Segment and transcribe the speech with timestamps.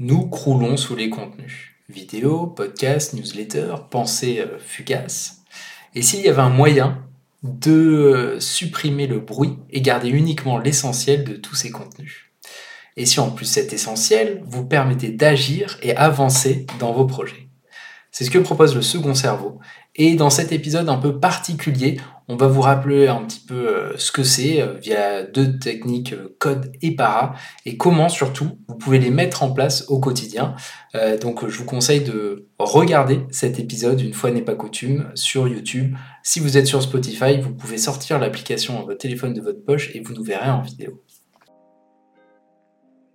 [0.00, 1.74] Nous croulons sous les contenus.
[1.88, 5.42] Vidéos, podcasts, newsletters, pensées euh, fugaces.
[5.96, 7.02] Et s'il y avait un moyen
[7.42, 12.30] de euh, supprimer le bruit et garder uniquement l'essentiel de tous ces contenus
[12.96, 17.48] Et si en plus cet essentiel vous permettait d'agir et avancer dans vos projets
[18.12, 19.58] C'est ce que propose le second cerveau.
[20.00, 23.96] Et dans cet épisode un peu particulier, on va vous rappeler un petit peu euh,
[23.96, 27.34] ce que c'est euh, via deux techniques euh, code et para
[27.66, 30.54] et comment surtout vous pouvez les mettre en place au quotidien.
[31.20, 35.96] donc je vous conseille de regarder cet épisode une fois n'est pas coutume sur YouTube.
[36.22, 39.94] Si vous êtes sur Spotify, vous pouvez sortir l'application à votre téléphone de votre poche
[39.96, 41.02] et vous nous verrez en vidéo.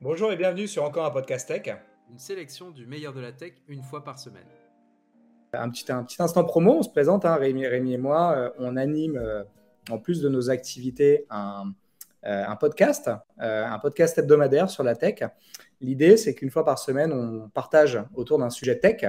[0.02, 1.74] Bonjour et bienvenue sur encore un podcast tech.
[2.12, 4.44] Une sélection du meilleur de la tech une fois par semaine.
[5.56, 8.50] Un petit, un petit instant promo, on se présente, hein, Rémi, Rémi, et moi, euh,
[8.58, 9.44] on anime, euh,
[9.92, 11.66] en plus de nos activités, un,
[12.26, 15.24] euh, un podcast, un podcast hebdomadaire sur la tech.
[15.80, 19.04] L'idée, c'est qu'une fois par semaine, on partage autour d'un sujet tech.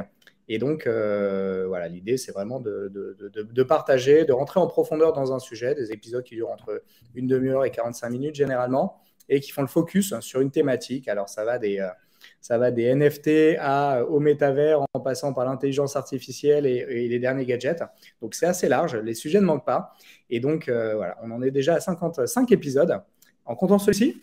[0.48, 5.12] Et donc, voilà, l'idée, c'est vraiment de, de, de, de, partager, de rentrer en profondeur
[5.12, 6.82] dans un sujet, des épisodes qui durent entre
[7.14, 11.08] une demi-heure et 45 minutes généralement, et qui font le focus sur une thématique.
[11.08, 11.88] Alors, ça va des
[12.44, 17.46] ça va des NFT à, au métavers en passant par l'intelligence artificielle et, les derniers
[17.46, 17.82] gadgets.
[18.20, 19.94] Donc c'est assez large, les sujets ne manquent pas.
[20.28, 23.00] Et donc euh, voilà, on en est déjà à 55 épisodes.
[23.46, 24.22] En comptant celui-ci?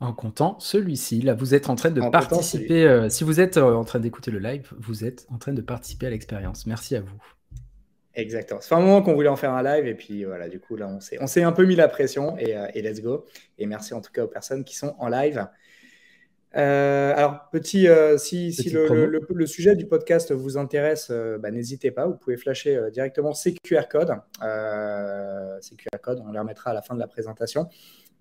[0.00, 1.20] En comptant celui-ci.
[1.20, 2.84] Là, vous êtes en train de participer.
[2.84, 5.60] Euh, si vous êtes euh, en train d'écouter le live, vous êtes en train de
[5.60, 6.66] participer à l'expérience.
[6.66, 7.22] Merci à vous.
[8.14, 8.62] Exactement.
[8.62, 10.88] C'est un moment qu'on voulait en faire un live et puis voilà, du coup là,
[10.88, 13.26] on s'est, on s'est un peu mis la pression et, et, let's go.
[13.58, 15.46] Et merci en tout cas aux personnes qui sont en live.
[16.56, 22.06] Euh, alors, petit, euh, si, le, sujet du podcast vous intéresse, euh, bah, n'hésitez pas,
[22.06, 24.14] vous pouvez flasher directement ces QR codes.
[25.60, 27.68] ces QR codes, on les remettra à la fin de la présentation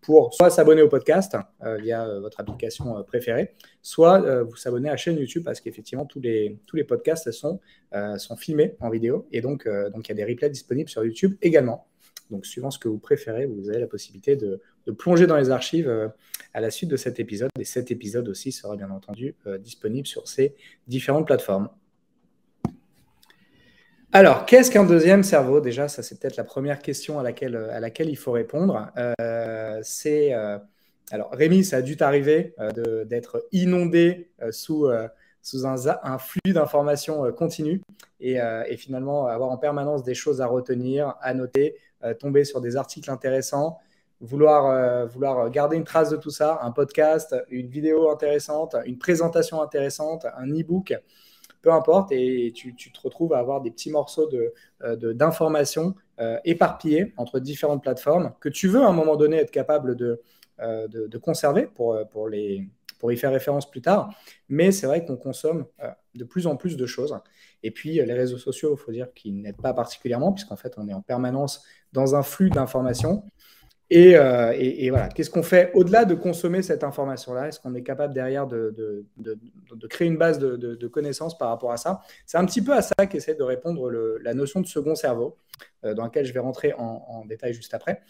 [0.02, 1.38] pour soit s'abonner au podcast
[1.80, 6.60] via votre application préférée, soit vous s'abonner à la chaîne YouTube parce qu'effectivement, tous les,
[6.68, 7.62] tous les podcasts sont,
[8.18, 11.38] sont filmés en vidéo et donc, donc il y a des replays disponibles sur YouTube
[11.42, 11.88] également.
[12.32, 14.60] Donc, suivant ce que vous préférez, vous avez la possibilité de,
[14.92, 16.08] plonger dans les archives euh,
[16.54, 17.50] à la suite de cet épisode.
[17.60, 20.56] Et cet épisode aussi sera bien entendu euh, disponible sur ces
[20.88, 21.70] différentes plateformes.
[24.12, 25.60] Alors, qu'est-ce qu'un deuxième cerveau?
[25.60, 28.92] Déjà, ça c'est peut-être la première question à laquelle, à laquelle il faut répondre.
[29.20, 30.34] Euh, c'est
[31.12, 32.54] alors Rémi, ça a dû t'arriver
[33.08, 37.82] d'être inondé sous un, flux d'informations continu
[38.20, 38.38] et,
[38.78, 43.10] finalement avoir en permanence des choses à retenir, à noter, euh, tomber sur des articles
[43.10, 43.80] intéressants,
[44.24, 48.98] vouloir, euh, vouloir garder une trace de tout ça, un podcast, une vidéo intéressante, une
[48.98, 50.96] présentation intéressante, un e-book,
[51.62, 54.30] peu importe, et tu, te retrouves à avoir des petits morceaux
[54.82, 59.52] euh, d'informations de, éparpillés entre différentes plateformes que tu veux à un moment donné être
[59.52, 60.22] capable de,
[60.60, 62.70] de, conserver pour, pour, les,
[63.00, 64.14] pour y faire référence plus tard.
[64.48, 65.66] Mais c'est vrai qu'on consomme
[66.16, 67.18] de plus en plus de choses.
[67.64, 70.88] Et puis, les réseaux sociaux, il faut dire qu'ils n'aident pas particulièrement, puisqu'en fait, on
[70.88, 73.24] est en permanence dans un flux d'informations.
[73.96, 77.48] Euh, et, voilà, qu'est-ce qu'on fait au-delà de consommer cette information-là?
[77.48, 79.06] Est-ce qu'on est capable derrière de,
[79.90, 82.02] créer une base de, connaissances par rapport à ça?
[82.26, 83.90] C'est un petit peu à ça qu'essaie de répondre
[84.22, 85.38] la notion de second cerveau,
[85.86, 88.02] euh, dans laquelle je vais rentrer en, détail juste après.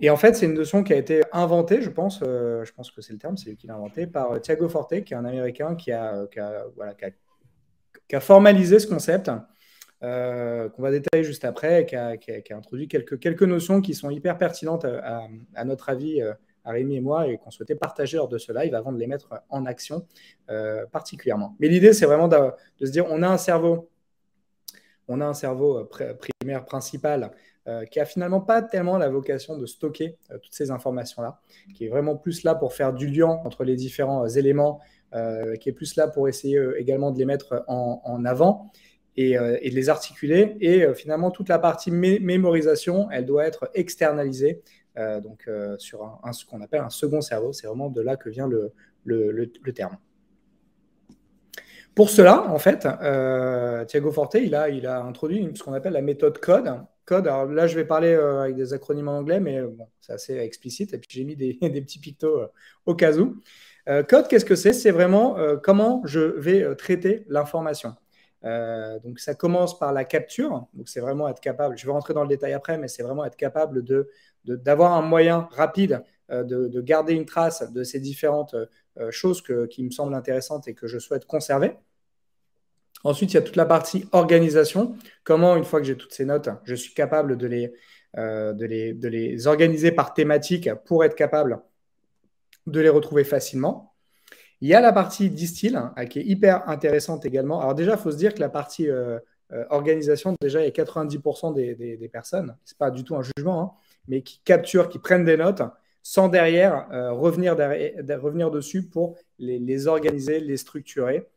[0.00, 2.90] Et en fait, c'est une notion qui a été inventée, je pense, euh, je pense
[2.90, 5.24] que c'est le terme, c'est lui qui l'a inventé, par Thiago Forte, qui est un
[5.24, 6.26] Américain qui a
[8.20, 9.30] formalisé ce concept,
[10.02, 12.16] euh, qu'on va détailler juste après, qui a,
[12.50, 16.32] introduit quelques, quelques notions qui sont hyper pertinentes à, notre avis, euh,
[16.64, 19.06] à Rémi et moi, et qu'on souhaitait partager lors de ce live avant de les
[19.06, 20.06] mettre en action
[20.50, 21.56] euh, particulièrement.
[21.58, 22.36] Mais l'idée, c'est vraiment de,
[22.80, 23.90] se dire, on a un cerveau,
[25.08, 27.32] on a un cerveau primaire principal
[27.90, 31.42] qui a finalement pas tellement la vocation de stocker toutes ces informations-là,
[31.74, 34.80] qui est vraiment plus là pour faire du lien entre les différents éléments
[35.14, 38.70] euh, qui est plus là pour essayer euh, également de les mettre en, avant
[39.18, 40.56] et, euh, et, de les articuler.
[40.60, 44.62] Et finalement, toute la partie mémorisation, elle doit être externalisée,
[45.22, 45.48] donc
[45.78, 47.52] sur ce qu'on appelle un second cerveau.
[47.52, 49.96] C'est vraiment de là que vient le, terme.
[51.94, 52.86] Pour cela, en fait,
[53.86, 56.72] Thiago Forte, il a, introduit ce qu'on appelle la méthode code.
[57.04, 59.60] Code, alors là, je vais parler avec des acronymes en anglais, mais
[60.00, 60.94] c'est assez explicite.
[60.94, 62.40] Et puis, j'ai mis des, petits pictos
[62.86, 63.36] au cas où.
[63.88, 64.72] Euh, code, qu'est-ce que c'est?
[64.72, 67.94] C'est vraiment euh, comment je vais euh, traiter l'information.
[68.42, 72.22] Donc ça commence par la capture, donc c'est vraiment être capable, je vais rentrer dans
[72.22, 74.08] le détail après, mais c'est vraiment être capable de,
[74.44, 78.54] d'avoir un moyen rapide de, garder une trace de ces différentes
[79.10, 81.76] choses qui me semblent intéressantes et que je souhaite conserver.
[83.04, 84.96] Ensuite, il y a toute la partie organisation.
[85.24, 87.72] Comment, une fois que j'ai toutes ces notes, je suis capable de les,
[88.16, 91.60] de les, de les organiser par thématique pour être capable
[92.68, 93.87] de les retrouver facilement.
[94.60, 97.60] Il y a la partie distill hein, qui est hyper intéressante également.
[97.60, 99.18] Alors déjà, il faut se dire que la partie euh,
[99.52, 103.22] euh, organisation, déjà, il y a 90% des, personnes, ce n'est pas du tout un
[103.22, 103.70] jugement, hein,
[104.08, 105.62] mais qui capturent, qui prennent des notes
[106.02, 106.88] sans derrière,
[107.18, 111.28] revenir, revenir dessus pour les, organiser, les structurer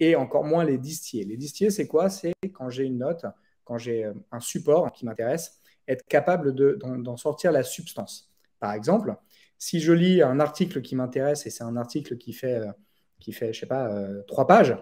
[0.00, 1.24] et encore moins les distiller.
[1.24, 2.10] Les distiller, c'est quoi?
[2.10, 3.24] C'est quand j'ai une note,
[3.64, 5.58] quand j'ai un support qui m'intéresse,
[5.88, 8.30] être capable d'en sortir la substance.
[8.60, 9.16] Par exemple,
[9.58, 12.72] si je lis un article qui m'intéresse et c'est un article qui fait, euh,
[13.18, 14.76] qui fait je sais pas, euh, trois pages,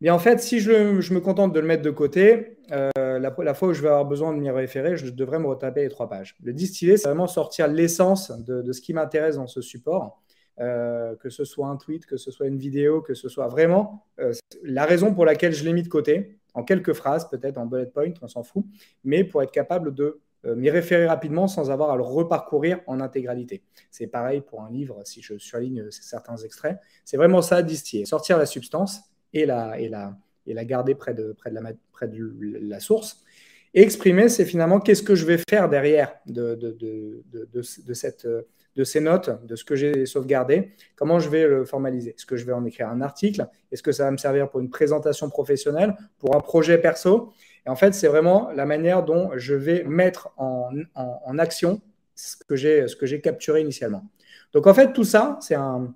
[0.00, 3.68] mais en fait, si je, me contente de le mettre de côté, euh, la, fois
[3.68, 6.36] où je vais avoir besoin de m'y référer, je devrais me retaper les trois pages.
[6.40, 10.22] Le distiller, c'est vraiment sortir l'essence de, ce qui m'intéresse dans ce support,
[10.56, 14.06] que ce soit un tweet, que ce soit une vidéo, que ce soit vraiment
[14.62, 17.86] la raison pour laquelle je l'ai mis de côté, en quelques phrases, peut-être en bullet
[17.86, 18.64] point, on s'en fout,
[19.02, 23.62] mais pour être capable de m'y référer rapidement sans avoir à le reparcourir en intégralité.
[23.90, 26.78] C'est pareil pour un livre, si je surligne certains extraits.
[27.04, 29.00] C'est vraiment ça, distiller, sortir la substance
[29.32, 32.32] et la, et la, et la garder près de, près de, la, près de
[32.62, 33.22] la source.
[33.74, 38.26] Exprimer, c'est finalement qu'est-ce que je vais faire derrière de, de, de, de, cette,
[38.78, 42.10] de ces notes, de ce que j'ai sauvegardé, comment je vais le formaliser?
[42.10, 43.48] Est-ce que je vais en écrire un article?
[43.72, 47.32] Est-ce que ça va me servir pour une présentation professionnelle, pour un projet perso?
[47.66, 50.70] En fait, c'est vraiment la manière dont je vais mettre en,
[51.38, 51.80] action
[52.14, 52.54] ce que
[53.06, 54.04] j'ai capturé initialement.
[54.52, 55.92] Donc en fait, tout ça, c'est un,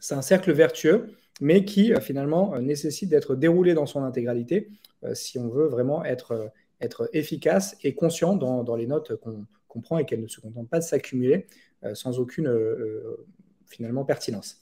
[0.00, 4.68] cercle vertueux, mais qui euh, finalement euh, nécessite d'être déroulé dans son intégralité
[5.04, 9.46] euh, si on veut vraiment être, être efficace et conscient dans, les notes qu'on
[9.78, 11.46] prend et qu'elles ne se contentent pas de s'accumuler
[11.94, 12.52] sans aucune
[13.68, 14.58] finalement pertinence.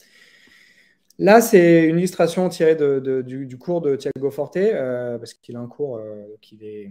[1.21, 5.67] Là, c'est une illustration tirée du, cours de Thiago Forte, euh, parce qu'il a un
[5.67, 6.91] cours euh, qu'il est,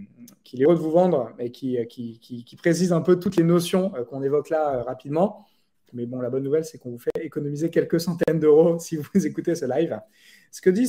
[0.60, 1.78] heureux de vous vendre et qui,
[2.58, 5.46] précise un peu toutes les notions euh, qu'on évoque là rapidement.
[5.94, 9.08] Mais bon, la bonne nouvelle, c'est qu'on vous fait économiser quelques centaines d'euros si vous
[9.26, 9.98] écoutez ce live.
[10.50, 10.86] Ce que dit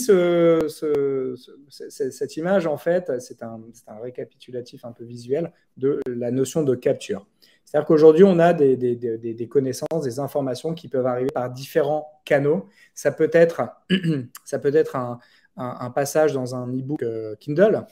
[2.09, 3.59] cette image, en fait, c'est un
[4.01, 7.25] récapitulatif un peu visuel de la notion de capture.
[7.69, 12.67] C'est-à-dire qu'aujourd'hui, on a des, connaissances, des informations qui peuvent arriver par différents canaux.
[12.95, 13.61] Ça peut être,
[14.43, 17.85] ça peut être un, passage dans un e-book euh, Kindle,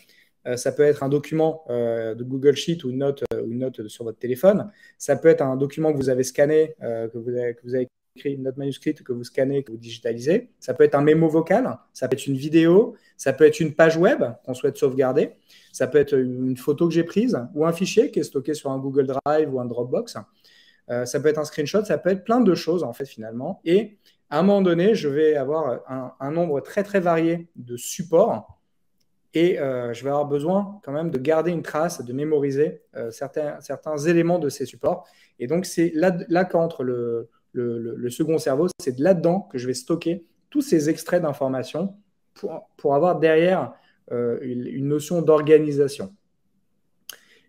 [0.47, 4.17] euh, ça peut être un document euh, de Google Sheet ou une, note, sur votre
[4.17, 7.75] téléphone, ça peut être un document que vous avez scanné, que, vous avez, que vous
[7.75, 7.87] avez
[8.17, 10.49] écrit une note manuscrite que vous scannez, que vous digitalisez.
[10.59, 13.73] Ça peut être un mémo vocal, ça peut être une vidéo, ça peut être une
[13.73, 15.31] page web qu'on souhaite sauvegarder.
[15.71, 18.71] Ça peut être une photo que j'ai prise ou un fichier qui est stocké sur
[18.71, 20.17] un Google Drive ou un Dropbox.
[20.89, 23.61] Euh, ça peut être un screenshot, ça peut être plein de choses en fait finalement.
[23.65, 23.97] Et
[24.29, 25.81] à un moment donné, je vais avoir
[26.19, 28.59] un, nombre très très varié de supports
[29.33, 33.11] et euh, je vais avoir besoin quand même de garder une trace, de mémoriser euh,
[33.11, 35.07] certains, certains éléments de ces supports.
[35.39, 40.25] Et donc c'est là qu'entre le, le, second cerveau, c'est là-dedans que je vais stocker
[40.49, 41.95] tous ces extraits d'informations
[42.77, 43.73] pour, avoir derrière
[44.11, 46.13] euh, une notion d'organisation.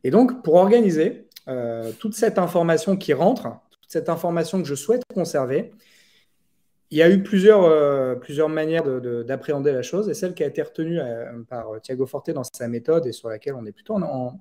[0.04, 4.74] Et donc, pour organiser euh, toute cette information qui rentre, toute cette information que je
[4.74, 5.72] souhaite conserver,
[6.90, 8.84] il y a eu plusieurs, euh, manières
[9.24, 10.98] d'appréhender la chose, et celle qui a été retenue
[11.48, 14.40] par Thiago Forte dans sa méthode et sur laquelle on est plutôt en,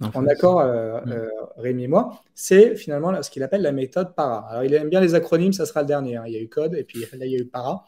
[0.00, 1.28] accord, mm.
[1.56, 4.46] Rémi et moi, c'est finalement ce qu'il appelle la méthode PARA.
[4.50, 6.16] Alors, il aime bien les acronymes, ça sera le dernier.
[6.16, 6.24] Hein.
[6.26, 7.84] Il y a eu code, et puis là, il y a eu PARA.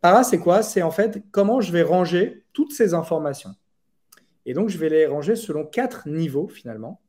[0.00, 0.62] Para, c'est quoi?
[0.62, 3.54] C'est en fait comment je vais ranger toutes ces informations.
[4.46, 7.00] Et donc, je vais les ranger selon quatre niveaux finalement.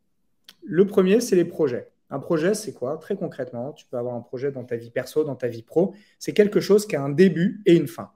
[0.63, 1.91] Le premier, c'est les projets.
[2.09, 2.97] Un projet, c'est quoi?
[2.97, 5.93] Très concrètement, tu peux avoir un projet dans ta vie perso, dans ta vie pro.
[6.17, 8.11] C'est quelque chose qui a un début et une fin.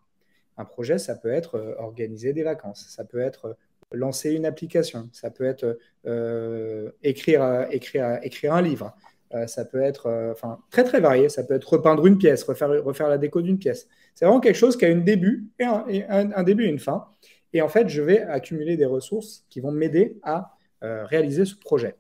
[0.58, 3.54] Un projet, ça peut être euh, organiser des vacances, ça peut être euh,
[3.94, 8.96] lancer une application, ça peut être euh, écrire, écrire, un livre,
[9.48, 10.36] ça peut être
[10.70, 13.88] très très varié, ça peut être repeindre une pièce, refaire, la déco d'une pièce.
[14.14, 17.06] C'est vraiment quelque chose qui a un début et un, début et une fin.
[17.54, 21.56] Et en fait, je vais accumuler des ressources qui vont m'aider à euh, réaliser ce
[21.56, 21.96] projet.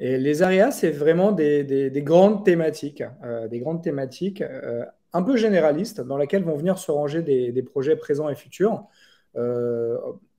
[0.00, 5.36] Et les areas, c'est vraiment des, grandes thématiques, euh, des grandes thématiques euh, un peu
[5.36, 8.84] généralistes dans lesquelles vont venir se ranger des, projets présents et futurs.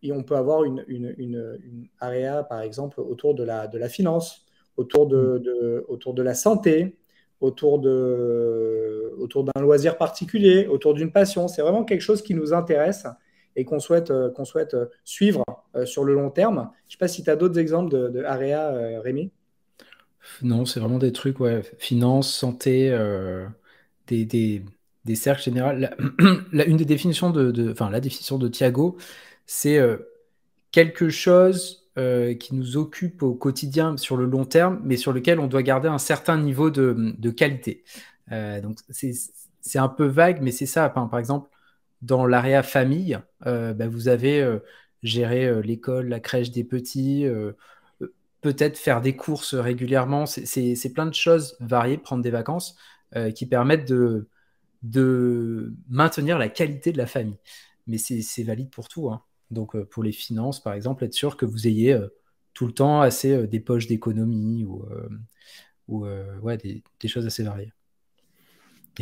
[0.06, 4.46] Et on peut avoir une, une, area, par exemple, autour de la, de la finance,
[4.78, 6.98] autour de, autour de la santé,
[7.42, 11.48] autour de, autour d'un loisir particulier, autour d'une passion.
[11.48, 13.06] C'est vraiment quelque chose qui nous intéresse
[13.56, 15.44] et qu'on souhaite, euh, qu'on souhaite euh, suivre
[15.76, 16.70] euh, sur le long terme.
[16.88, 19.32] Je ne sais pas si tu as d'autres exemples de, de Area, Rémi
[20.42, 22.90] Non, c'est vraiment des trucs, ouais, finance, santé,
[24.08, 24.64] des, des,
[25.06, 25.72] des, cercles généraux.
[25.72, 25.96] La,
[26.68, 28.98] une des définitions de, enfin, la définition de Thiago,
[29.46, 29.80] c'est
[30.72, 35.48] quelque chose qui nous occupe au quotidien sur le long terme, mais sur lequel on
[35.48, 37.84] doit garder un certain niveau de, qualité.
[38.30, 40.90] donc c'est un peu vague, mais c'est ça.
[40.90, 41.50] Par exemple,
[42.02, 44.60] dans l'area famille, bah, vous avez
[45.04, 47.26] gérer l'école, la crèche des petits,
[48.42, 50.26] peut-être faire des courses régulièrement.
[50.26, 52.76] C'est plein de choses variées, prendre des vacances,
[53.34, 54.28] qui permettent de,
[54.84, 57.40] de maintenir la qualité de la famille.
[57.88, 59.10] Mais c'est valide pour tout.
[59.10, 59.22] Hein.
[59.52, 62.00] Donc pour les finances, par exemple, être sûr que vous ayez
[62.54, 64.86] tout le temps assez des poches d'économie ou,
[65.88, 66.06] ou
[66.42, 67.74] ouais, des, des, choses assez variées.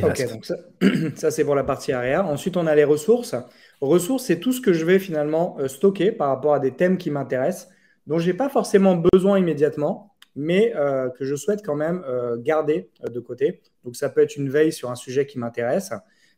[0.01, 0.55] Ok, donc ça,
[1.15, 2.25] ça c'est pour la partie arrière.
[2.25, 3.35] Ensuite, on a les ressources.
[3.81, 6.97] Ressources, c'est tout ce que je vais finalement euh, stocker par rapport à des thèmes
[6.97, 7.69] qui m'intéressent,
[8.07, 12.37] dont je n'ai pas forcément besoin immédiatement, mais euh, que je souhaite quand même euh,
[12.39, 13.61] garder de côté.
[13.83, 15.91] Donc ça peut être une veille sur un sujet qui m'intéresse.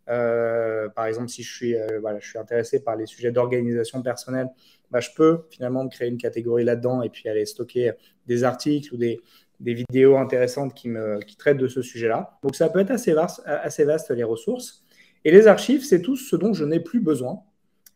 [0.07, 4.49] Par exemple, si je suis, voilà, je suis intéressé par les sujets d'organisation personnelle,
[4.91, 7.91] bah, je peux finalement créer une catégorie là-dedans et puis aller stocker
[8.27, 9.19] des articles ou des,
[9.59, 12.37] des vidéos intéressantes qui, me, qui traitent de ce sujet-là.
[12.43, 14.83] Donc ça peut être assez vaste, assez vaste les ressources.
[15.23, 17.41] Et les archives, c'est tout ce dont je n'ai plus besoin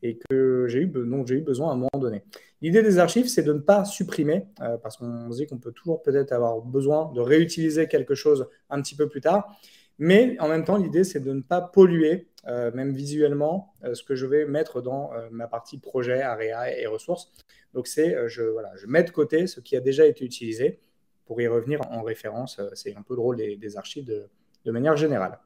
[0.01, 2.23] et que j'ai eu, dont j'ai eu besoin à un moment donné.
[2.61, 5.71] L'idée des archives, c'est de ne pas supprimer, euh, parce qu'on se dit qu'on peut
[5.71, 9.59] toujours peut-être avoir besoin de réutiliser quelque chose un petit peu plus tard.
[9.99, 14.03] Mais en même temps, l'idée, c'est de ne pas polluer, euh, même visuellement, euh, ce
[14.03, 17.31] que je vais mettre dans ma partie projet, area et ressources.
[17.73, 20.79] Donc, c'est, je, voilà, je mets de côté ce qui a déjà été utilisé
[21.25, 22.59] pour y revenir en référence.
[22.73, 25.39] C'est un peu le rôle des, archives de manière générale.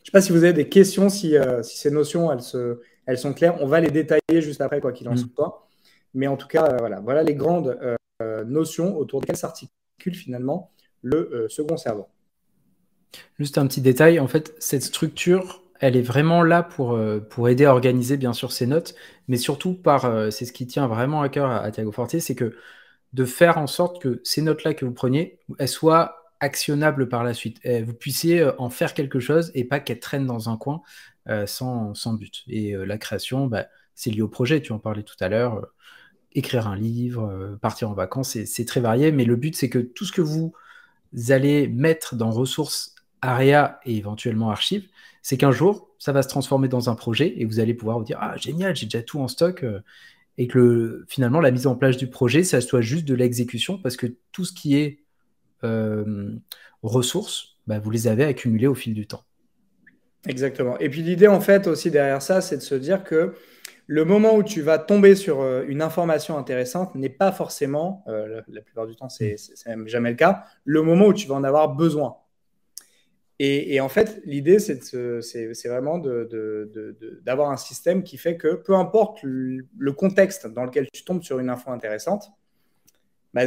[0.00, 2.80] Je ne sais pas si vous avez des questions, si, euh, ces notions, elles, se,
[3.04, 3.58] elles sont claires.
[3.60, 5.28] On va les détailler juste après, quoi qu'il en mm.
[5.34, 5.66] soit.
[6.14, 7.78] Mais en tout cas, euh, voilà, voilà les grandes
[8.22, 10.70] euh, notions autour desquelles s'articule finalement
[11.02, 12.06] le second cerveau.
[13.38, 16.98] Juste un petit détail, en fait, cette structure, elle est vraiment là pour,
[17.30, 18.94] pour aider à organiser bien sûr ces notes,
[19.28, 22.54] mais surtout par, c'est ce qui tient vraiment à cœur à, à Thiago c'est que
[23.12, 27.34] de faire en sorte que ces notes-là que vous preniez, elles soient actionnable par la
[27.34, 27.58] suite.
[27.64, 30.82] Et vous puissiez euh, en faire quelque chose et pas qu'elle traîne dans un coin
[31.28, 32.44] euh, sans, but.
[32.48, 35.66] Et euh, la création, bah, c'est lié au projet, tu en parlais tout à l'heure.
[36.32, 40.04] écrire un livre, partir en vacances, c'est très varié, mais le but, c'est que tout
[40.04, 40.54] ce que vous
[41.28, 44.88] allez mettre dans ressources ARIA et éventuellement archives,
[45.22, 48.04] c'est qu'un jour, ça va se transformer dans un projet et vous allez pouvoir vous
[48.04, 49.64] dire Ah, génial, j'ai déjà tout en stock.
[50.38, 53.96] et que finalement, la mise en place du projet, ça soit juste de l'exécution parce
[53.96, 55.00] que tout ce qui est
[55.64, 56.34] euh,
[56.82, 59.22] ressources, bah, vous les avez accumulées au fil du temps.
[60.26, 60.78] Exactement.
[60.78, 63.34] Et puis l'idée, en fait, aussi derrière ça, c'est de se dire que
[63.86, 68.40] le moment où tu vas tomber sur euh, une information intéressante n'est pas forcément, euh,
[68.48, 69.36] la, plupart du temps, c'est
[69.66, 72.16] même jamais le cas, le moment où tu vas en avoir besoin.
[73.42, 79.92] Et, en fait, l'idée, c'est vraiment d'avoir un système qui fait que peu importe le,
[79.92, 82.30] contexte dans lequel tu tombes sur une info intéressante,
[83.32, 83.44] bah,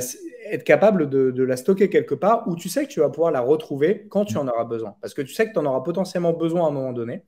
[0.50, 3.42] être capable de, la stocker quelque part où tu sais que tu vas pouvoir la
[3.42, 4.96] retrouver quand tu en auras besoin.
[5.00, 7.24] Parce que tu sais que tu en auras potentiellement besoin à un moment donné.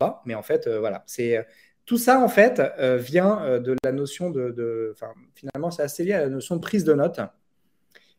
[0.00, 1.04] Pas, mais en fait, euh, voilà.
[1.06, 1.46] C'est,
[1.84, 4.92] tout ça, en fait, euh, vient euh, de la notion de.
[5.34, 7.20] finalement, c'est assez lié à la notion de prise de notes.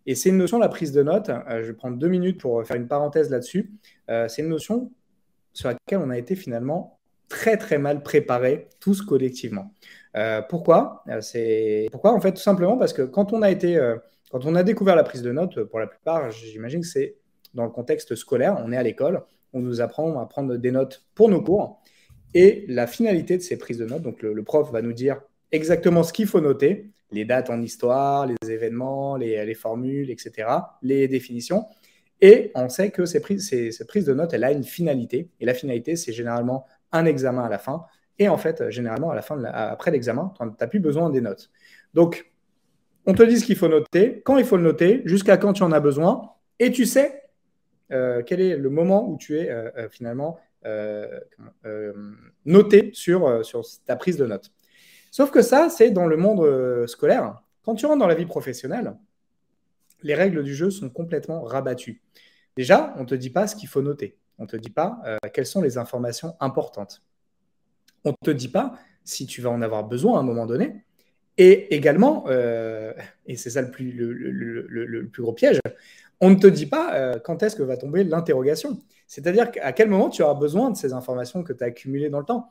[0.08, 1.30] Et c'est une notion, la prise de notes.
[1.50, 3.72] je vais prendre deux minutes pour faire une parenthèse là-dessus.
[4.08, 4.92] c'est une notion
[5.54, 6.98] sur laquelle on a été finalement
[7.30, 9.74] très, très mal préparés, tous collectivement.
[10.16, 11.04] Euh, pourquoi?
[11.10, 13.98] Euh, pourquoi en fait tout simplement parce que quand on a été, euh,
[14.32, 17.18] quand on a découvert la prise de notes, pour la plupart, j'imagine que c'est
[17.54, 18.58] dans le contexte scolaire.
[18.64, 19.24] On est à l'école,
[19.54, 21.82] on nous apprend à prendre des notes pour nos cours,
[22.34, 25.22] et la finalité de ces prises de notes, donc le, prof va nous dire
[25.52, 30.50] exactement ce qu'il faut noter, les dates en histoire, les événements, les, formules, etc.,
[30.82, 31.66] les définitions.
[32.22, 35.30] Et on sait que ces prises, prise de notes, elle a une finalité.
[35.40, 37.86] Et la finalité, c'est généralement un examen à la fin.
[38.20, 41.52] Et en fait, généralement, à la fin après l'examen, tu n'as plus besoin des notes.
[41.94, 42.32] Donc,
[43.06, 45.64] on te dit ce qu'il faut noter, quand il faut le noter, jusqu'à quand tu
[45.64, 47.24] en as besoin, et tu sais
[47.92, 50.40] euh, quel est le moment où tu es euh, euh, finalement
[52.44, 54.52] noté sur, sur ta prise de notes.
[55.12, 57.42] Sauf que ça, c'est dans le monde scolaire.
[57.64, 58.96] Quand tu rentres dans la vie professionnelle,
[60.04, 62.02] les règles du jeu sont complètement rabattues.
[62.56, 64.18] Déjà, on ne te dit pas ce qu'il faut noter.
[64.38, 65.02] On ne te dit pas
[65.34, 67.02] quelles sont les informations importantes
[68.08, 68.74] on ne te dit pas
[69.04, 70.84] si tu vas en avoir besoin à un moment donné.
[71.38, 72.94] Et également, euh,
[73.28, 75.60] et c'est ça le plus, le, plus, gros piège,
[76.20, 78.80] on ne te dit pas euh, quand est-ce que va tomber l'interrogation.
[79.06, 82.20] C'est-à-dire à quel moment tu auras besoin de ces informations que tu as accumulées dans
[82.20, 82.50] le temps.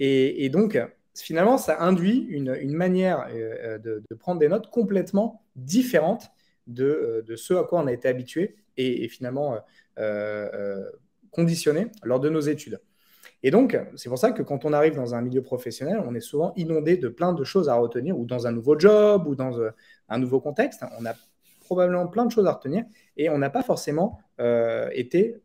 [0.00, 0.76] Et, donc,
[1.14, 6.30] finalement, ça induit une, manière euh, de, prendre des notes complètement différente
[6.66, 9.58] de, ce à quoi on a été habitué et, finalement
[11.30, 12.80] conditionné lors de nos études.
[13.42, 16.20] Et donc, c'est pour ça que quand on arrive dans un milieu professionnel, on est
[16.20, 19.58] souvent inondé de plein de choses à retenir, ou dans un nouveau job, ou dans
[19.58, 19.70] euh,
[20.08, 20.82] un nouveau contexte.
[20.98, 21.14] On a
[21.60, 22.84] probablement plein de choses à retenir
[23.16, 24.20] et on n'a pas forcément
[24.92, 25.40] été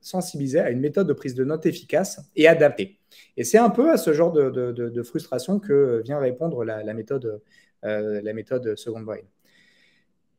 [0.00, 2.98] sensibilisé à une méthode de prise de notes efficace et adaptée.
[3.36, 7.40] Et c'est un peu à ce genre de, frustration que vient répondre la, méthode,
[7.82, 9.18] la méthode Second Brain.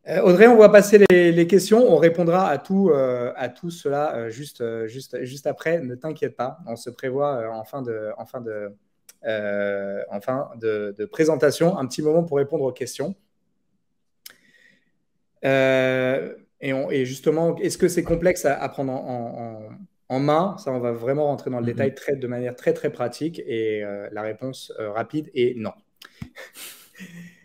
[0.10, 1.80] Euh, Audrey, on va passer les, questions.
[1.80, 5.80] On répondra à tout, euh, à cela euh, juste, juste, juste après.
[5.82, 6.60] Ne t'inquiète pas.
[6.66, 8.72] On se prévoit en fin, de, en fin, de,
[10.10, 13.16] en fin de, présentation un petit moment pour répondre aux questions.
[16.62, 19.70] Et, et, justement, est-ce que c'est complexe à, prendre en,
[20.10, 20.56] en, main?
[20.58, 21.68] Ça, on va vraiment rentrer dans le mm-hmm.
[21.68, 23.40] détail très, de manière très, très pratique.
[23.46, 25.74] Et la réponse rapide est non.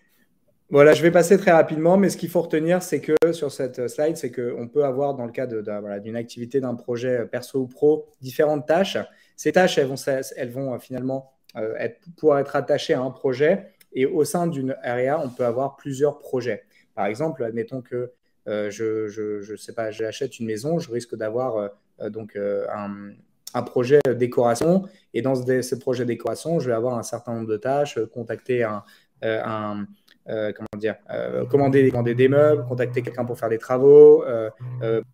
[0.72, 3.88] Voilà, je vais passer très rapidement, mais ce qu'il faut retenir, c'est que sur cette
[3.88, 8.06] slide, c'est qu'on peut avoir, dans le cas d'une activité, d'un projet perso ou pro,
[8.22, 8.96] différentes tâches.
[9.36, 9.96] Ces tâches, elles vont,
[10.34, 13.74] elles vont euh, finalement euh, être, pouvoir être attachées à un projet.
[13.92, 16.62] Et au sein d'une area, on peut avoir plusieurs projets.
[16.94, 18.12] Par exemple, admettons que
[18.48, 21.70] euh, je, je, sais pas, j'achète une maison, je risque d'avoir
[22.10, 24.84] donc un, projet décoration.
[25.14, 28.82] Et dans ce, projet décoration, je vais avoir un certain nombre de tâches, contacter un,
[29.22, 29.86] un
[30.28, 34.50] euh, comment dire, euh, commander, des meubles, contacter quelqu'un pour faire des travaux, euh,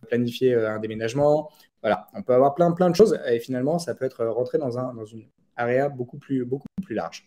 [0.09, 1.51] planifier un déménagement.
[1.83, 4.79] Voilà, on peut avoir plein, plein de choses et finalement, ça peut être rentré dans,
[4.79, 5.25] un, dans une
[5.57, 7.27] area beaucoup plus, beaucoup plus large.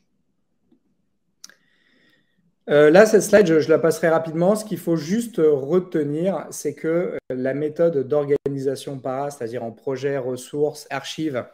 [2.68, 4.56] Là, cette slide, je, la passerai rapidement.
[4.56, 10.88] Ce qu'il faut juste retenir, c'est que la méthode d'organisation para, c'est-à-dire en projet, ressources,
[10.90, 11.46] archives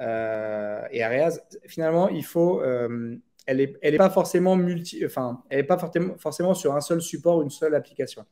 [0.00, 2.62] et areas, finalement, il faut
[3.50, 5.78] elle n'est est pas forcément multi, enfin, elle est pas
[6.18, 8.24] forcément, sur un seul support, une seule application.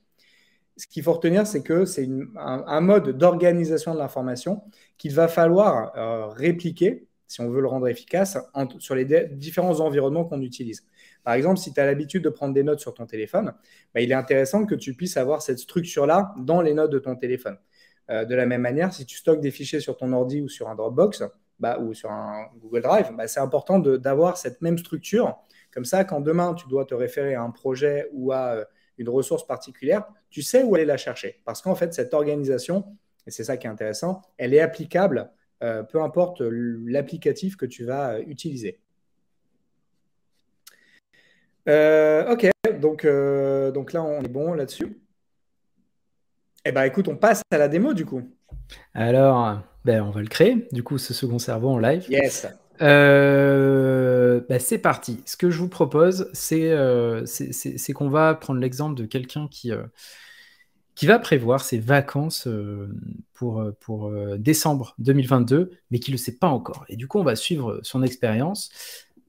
[0.76, 4.62] Ce qu'il faut retenir, c'est que c'est un, mode d'organisation de l'information
[4.96, 8.38] qu'il va falloir euh, répliquer, si on veut le rendre efficace,
[8.78, 10.86] sur les différents environnements qu'on utilise.
[11.28, 13.52] Par exemple, si tu as l'habitude de prendre des notes sur ton téléphone,
[13.94, 17.16] bah, il est intéressant que tu puisses avoir cette structure-là dans les notes de ton
[17.16, 17.58] téléphone.
[18.08, 20.70] Euh, de la même manière, si tu stockes des fichiers sur ton ordi ou sur
[20.70, 21.24] un Dropbox,
[21.58, 25.36] bah, ou sur un Google Drive, bah, c'est important d'avoir cette même structure.
[25.70, 28.64] Comme ça, quand demain tu dois te référer à un projet ou à euh,
[28.96, 31.42] une ressource particulière, tu sais où aller la chercher.
[31.44, 32.86] Parce qu'en fait, cette organisation,
[33.26, 35.30] et c'est ça qui est intéressant, elle est applicable,
[35.62, 38.18] euh, peu importe l'applicatif que tu vas
[41.68, 42.50] euh, ok,
[42.80, 43.06] donc,
[43.74, 45.00] donc là, on est bon là-dessus.
[46.64, 48.22] Eh bien, écoute, on passe à la démo du coup.
[48.94, 52.04] Alors, ben, on va le créer, du coup, ce second cerveau en live.
[52.08, 52.46] Yes.
[52.82, 55.22] Euh, ben, c'est parti.
[55.26, 57.24] Ce que je vous propose, c'est euh,
[57.94, 59.82] qu'on va prendre l'exemple de quelqu'un qui, euh,
[60.94, 62.48] qui va prévoir ses vacances
[63.32, 66.84] pour, pour décembre 2022, mais qui ne le sait pas encore.
[66.88, 68.70] Et du coup, on va suivre son expérience.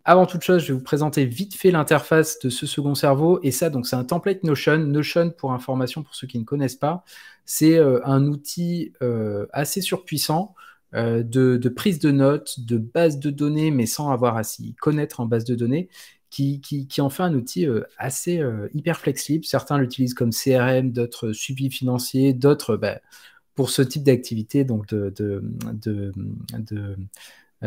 [0.05, 3.39] Avant toute chose, je vais vous présenter vite fait l'interface de ce second cerveau.
[3.43, 4.77] Et ça, donc, c'est un template Notion.
[4.77, 7.03] Notion, pour information, pour ceux qui ne connaissent pas,
[7.45, 10.55] c'est euh, un outil euh, assez surpuissant
[10.95, 15.19] euh, de, prise de notes, de base de données, mais sans avoir à s'y connaître
[15.19, 15.89] en base de données,
[16.29, 16.61] qui,
[16.99, 18.41] en fait un outil assez
[18.73, 19.43] hyper flexible.
[19.45, 22.99] Certains l'utilisent comme CRM, d'autres suivi financier, d'autres bah,
[23.55, 26.95] pour ce type d'activité, donc de, de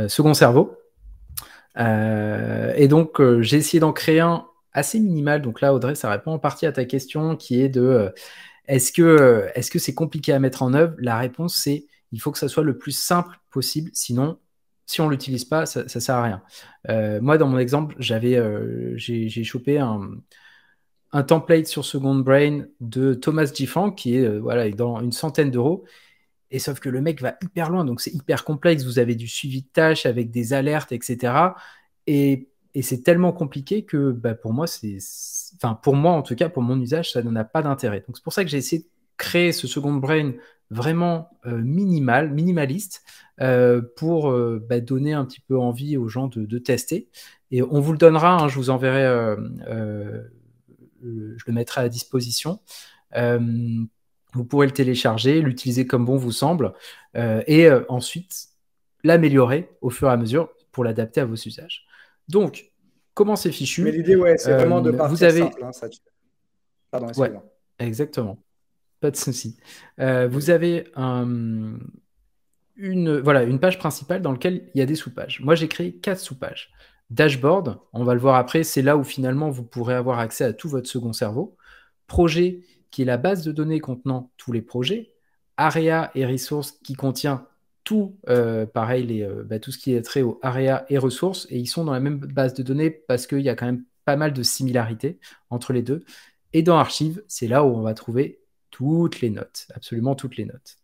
[0.09, 0.79] second cerveau.
[1.76, 5.42] Et donc, j'ai essayé d'en créer un assez minimal.
[5.42, 8.12] Donc là, Audrey, ça répond en partie à ta question qui est de
[8.68, 10.94] est-ce que est-ce que c'est compliqué à mettre en œuvre?
[10.98, 14.38] La réponse c'est il faut que ça soit le plus simple possible, sinon
[14.87, 16.42] si on l'utilise pas, ça, ça sert à rien.
[16.90, 20.11] Euh, moi, dans mon exemple, j'avais euh, j'ai chopé un,
[21.12, 25.50] un, template sur Second Brain de Thomas Giffan qui est euh, voilà dans une centaine
[25.50, 25.85] d'euros.
[26.52, 28.84] Et sauf que le mec va hyper loin, donc c'est hyper complexe.
[28.84, 31.32] Vous avez du suivi de tâches avec des alertes, etc.
[32.06, 32.48] Et
[32.80, 34.98] c'est tellement compliqué que bah, pour moi, c'est,
[35.56, 38.04] enfin pour moi en tout cas, pour mon usage, ça n'a pas d'intérêt.
[38.06, 40.32] Donc c'est pour ça que j'ai essayé de créer ce second brain
[40.70, 43.02] vraiment euh, minimal, minimaliste,
[43.40, 47.08] euh, pour euh, bah, donner un petit peu envie aux gens de, tester.
[47.50, 49.04] Et on vous le donnera, hein, je vous enverrai,
[51.02, 52.60] je le mettrai à disposition.
[54.33, 56.73] Vous pourrez le télécharger, l'utiliser comme bon vous semble,
[57.14, 58.49] et ensuite
[59.05, 61.87] l'améliorer au fur et à mesure pour l'adapter à vos usages.
[62.29, 62.73] Donc,
[63.14, 65.40] comment c'est fichu Mais l'idée, ouais, c'est vraiment de euh, partir vous avez...
[65.40, 65.64] simple.
[65.64, 65.71] Hein,
[66.90, 67.45] Pardon, excusez-moi.
[67.79, 68.38] exactement.
[69.01, 69.57] Pas de souci.
[69.99, 71.79] Euh, vous avez une,
[73.21, 75.40] voilà, une page principale dans laquelle il y a des sous-pages.
[75.42, 76.71] Moi, j'ai créé quatre sous-pages.
[77.11, 80.53] Dashboard, on va le voir après, c'est là où finalement vous pourrez avoir accès à
[80.53, 81.57] tout votre second cerveau.
[82.07, 82.61] Projet,
[82.92, 85.12] qui est la base de données contenant tous les projets.
[85.57, 87.46] Area et ressources, qui contient
[87.85, 91.59] tout, euh, pareil, euh, bah, tout ce qui est trait au area et ressources, et
[91.59, 94.16] ils sont dans la même base de données parce qu'il y a quand même pas
[94.16, 95.18] mal de similarités
[95.50, 96.05] entre les deux.
[96.52, 100.44] Et dans Archive, c'est là où on va trouver toutes les notes, absolument toutes les
[100.44, 100.76] notes.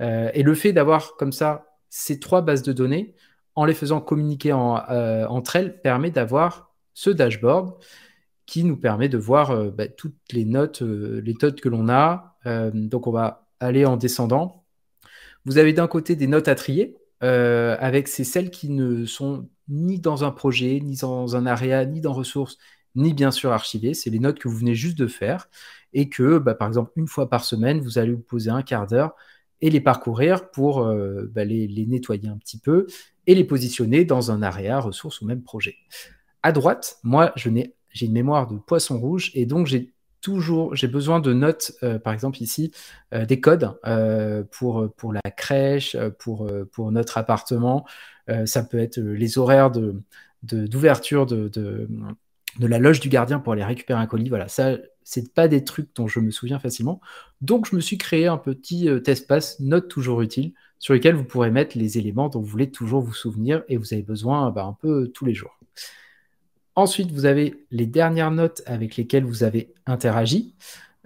[0.00, 3.14] Euh, et le fait d'avoir comme ça ces trois bases de données,
[3.56, 7.74] en les faisant communiquer entre elles, permet d'avoir ce dashboard
[8.50, 12.36] qui nous permet de voir euh, bah, toutes les notes, les notes que l'on a.
[12.72, 14.64] donc on va aller en descendant.
[15.44, 20.00] Vous avez d'un côté des notes à trier, avec ces celles qui ne sont ni
[20.00, 22.58] dans un projet, ni dans un area, ni dans ressources,
[22.96, 23.94] ni bien sûr archivées.
[23.94, 25.48] C'est les notes que vous venez juste de faire
[25.92, 28.86] et que, bah, par exemple, une fois par semaine, vous allez vous poser un quart
[28.86, 29.14] d'heure
[29.60, 32.86] et les parcourir pour euh, bah, les, nettoyer un petit peu
[33.26, 35.76] et les positionner dans un area, ressource ou même projet.
[36.42, 37.32] À droite, moi,
[37.90, 42.12] j'ai une mémoire de poisson rouge et donc j'ai toujours besoin de notes, euh, par
[42.12, 42.72] exemple ici,
[43.14, 43.78] euh, des codes
[44.50, 46.50] pour, pour la crèche, pour,
[46.92, 47.86] notre appartement.
[48.44, 50.02] ça peut être les horaires de,
[50.42, 51.88] d'ouverture de, de,
[52.66, 54.28] la loge du gardien pour aller récupérer un colis.
[54.28, 57.00] Voilà, ça, c'est pas des trucs dont je me souviens facilement.
[57.40, 61.24] Donc, je me suis créé un petit euh, espace note toujours utile sur lequel vous
[61.24, 64.64] pourrez mettre les éléments dont vous voulez toujours vous souvenir et vous avez besoin bah,
[64.64, 65.58] un peu tous les jours.
[66.74, 70.54] Ensuite, vous avez les dernières notes avec lesquelles vous avez interagi.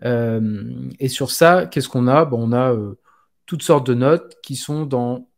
[0.05, 2.29] Euh, et sur ça, qu'est-ce qu'on a?
[2.33, 2.99] On a euh,
[3.47, 5.29] toutes sortes de notes qui sont dans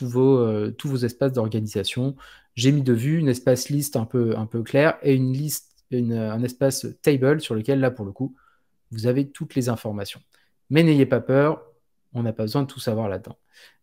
[0.00, 2.14] vos, tous vos espaces d'organisation.
[2.54, 5.74] J'ai mis de vue une espace liste un peu, un peu claire et une liste
[5.92, 8.34] un espace table sur lequel, là, pour le coup,
[8.90, 10.20] vous avez toutes les informations.
[10.70, 11.62] Mais n'ayez pas peur,
[12.14, 13.36] on n'a pas besoin de tout savoir là-dedans.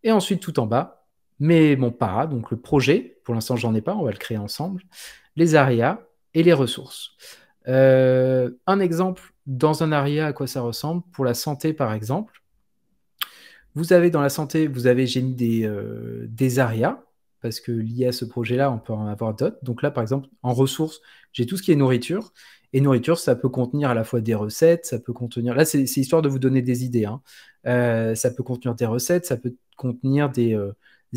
[0.03, 1.05] Et ensuite, tout en bas,
[1.39, 4.37] mais mon para, donc le projet, pour l'instant, j'en ai pas, on va le créer
[4.37, 4.83] ensemble,
[5.35, 5.99] les arias
[6.33, 7.11] et les ressources.
[7.67, 11.03] Euh, un exemple dans un aria, à quoi ça ressemble?
[11.13, 12.41] Pour la santé, par exemple,
[13.75, 17.03] vous avez dans la santé, vous avez, j'ai mis des, euh, des arias,
[17.41, 19.57] parce que lié à ce projet-là, on peut en avoir d'autres.
[19.63, 21.01] Donc là, par exemple, en ressources,
[21.33, 22.33] j'ai tout ce qui est nourriture.
[22.73, 25.55] Et nourriture, ça peut contenir à la fois des recettes, ça peut contenir...
[25.55, 27.05] Là, c'est histoire de vous donner des idées.
[27.05, 27.21] Hein.
[27.67, 30.57] Euh, ça peut contenir des recettes, ça peut contenir des,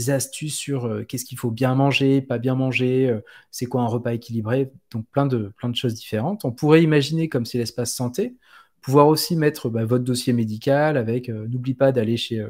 [0.09, 3.19] astuces sur euh, qu'est-ce qu'il faut bien manger, pas bien manger,
[3.51, 4.73] c'est quoi un repas équilibré.
[4.91, 6.45] Donc plein de, choses différentes.
[6.45, 8.37] On pourrait imaginer, comme c'est l'espace santé,
[8.81, 12.45] pouvoir aussi mettre bah, votre dossier médical avec n'oublie pas d'aller chez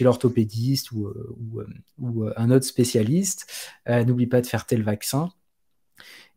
[0.00, 1.36] l'orthopédiste ou, euh,
[1.98, 3.46] ou, euh, un autre spécialiste.
[3.88, 5.30] Euh, n'oublie pas de faire tel vaccin.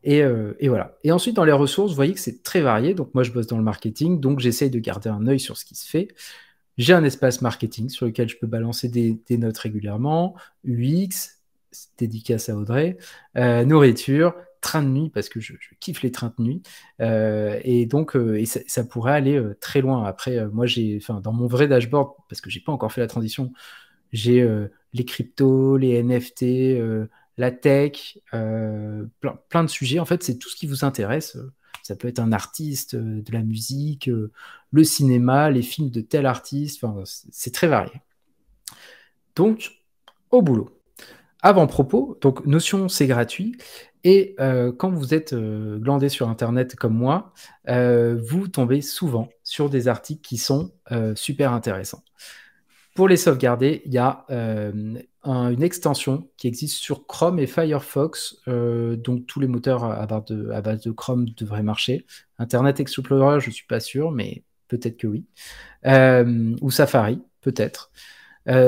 [0.05, 0.21] Et,
[0.59, 0.97] et, voilà.
[1.05, 2.93] Et ensuite, dans les ressources, vous voyez que c'est très varié.
[2.93, 5.63] Donc, moi, je bosse dans le marketing, donc j'essaye de garder un œil sur ce
[5.63, 6.09] qui se fait.
[6.77, 10.35] J'ai un espace marketing sur lequel je peux balancer des, notes régulièrement.
[10.65, 11.39] UX,
[11.97, 12.97] dédicace à Audrey.
[13.35, 14.33] nourriture,
[14.63, 16.63] train de nuit parce que je, kiffe les trains de nuit
[17.01, 20.05] euh, et donc euh, ça, pourrait aller euh, très loin.
[20.05, 23.07] Après, moi j'ai, enfin dans mon vrai dashboard parce que j'ai pas encore fait la
[23.07, 23.53] transition,
[24.11, 24.47] j'ai
[24.93, 26.79] les cryptos, les NFT,
[27.37, 29.99] la tech, plein, de sujets.
[29.99, 31.37] En fait, c'est tout ce qui vous intéresse.
[31.81, 34.09] Ça peut être un artiste, de la musique,
[34.71, 36.81] le cinéma, les films de tel artiste.
[37.31, 38.01] C'est très varié.
[39.35, 39.71] Donc,
[40.31, 40.69] au boulot.
[41.41, 43.57] Avant propos, donc Notion c'est gratuit
[44.03, 47.33] et euh, quand vous êtes euh, glandé sur Internet comme moi,
[47.69, 50.71] euh, vous tombez souvent sur des articles qui sont
[51.15, 52.03] super intéressants.
[52.93, 59.25] Pour les sauvegarder, il y a une extension qui existe sur Chrome et Firefox, donc
[59.25, 62.05] tous les moteurs à base, de, Chrome devraient marcher.
[62.37, 65.25] Internet Explorer, je ne suis pas sûr, mais peut-être que oui.
[66.61, 67.91] ou Safari, peut-être.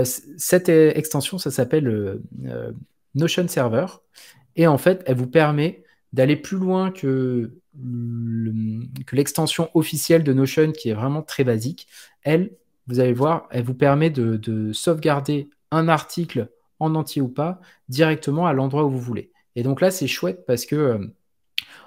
[0.03, 2.19] cette extension, ça s'appelle
[3.13, 3.85] Notion Server.
[4.55, 5.83] Et en fait, elle vous permet
[6.13, 7.59] d'aller plus loin que,
[9.11, 11.87] l'extension officielle de Notion, qui est vraiment très basique.
[12.21, 12.51] Elle,
[12.87, 18.45] vous allez voir, elle vous permet de, sauvegarder un article en entier ou pas directement
[18.45, 19.31] à l'endroit où vous voulez.
[19.55, 21.07] Et donc là, c'est chouette parce que euh,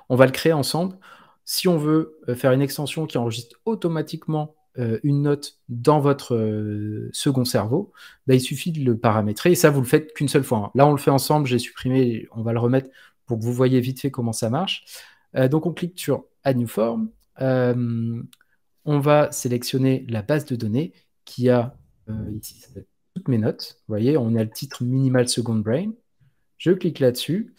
[0.09, 0.97] on va le créer ensemble.
[1.45, 7.09] Si on veut euh, faire une extension qui enregistre automatiquement euh, une note dans votre
[7.13, 7.93] second cerveau,
[8.27, 10.59] bah, il suffit de le paramétrer et ça, vous le faites qu'une seule fois.
[10.59, 10.71] Hein.
[10.75, 12.89] Là, on le fait ensemble, j'ai supprimé, on va le remettre
[13.27, 14.85] pour que vous voyez vite fait comment ça marche.
[15.35, 17.11] Donc, on clique sur Add New Form.
[18.89, 20.95] On va sélectionner la base de données
[21.27, 21.77] qui a
[22.33, 22.65] ici
[23.15, 23.77] toutes mes notes.
[23.87, 25.93] Vous voyez, on a le titre Minimal Second Brain.
[26.57, 27.55] Je clique là-dessus.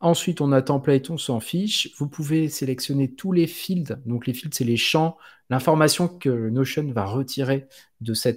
[0.00, 1.92] Ensuite, on a template, on s'en fiche.
[1.98, 3.96] Vous pouvez sélectionner tous les fields.
[4.06, 5.16] Donc, les fields, c'est les champs,
[5.50, 7.68] l'information que Notion va retirer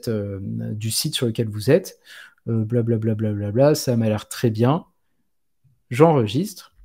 [0.07, 0.39] euh,
[0.73, 1.99] du site sur lequel vous êtes.
[2.45, 4.85] Blablabla, bla, bla, bla, ça m'a l'air très bien.
[5.89, 6.75] J'enregistre.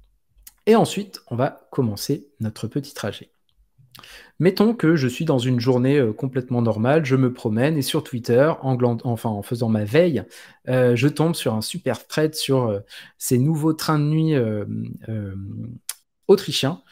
[0.64, 3.31] Et ensuite, on va commencer notre petit trajet.
[4.38, 8.03] Mettons que je suis dans une journée euh, complètement normale, je me promène et sur
[8.03, 10.24] Twitter, en, enfin, en faisant ma veille,
[10.68, 12.81] euh, je tombe sur un super thread sur euh,
[13.18, 14.35] ces nouveaux trains de nuit
[16.26, 16.83] autrichiens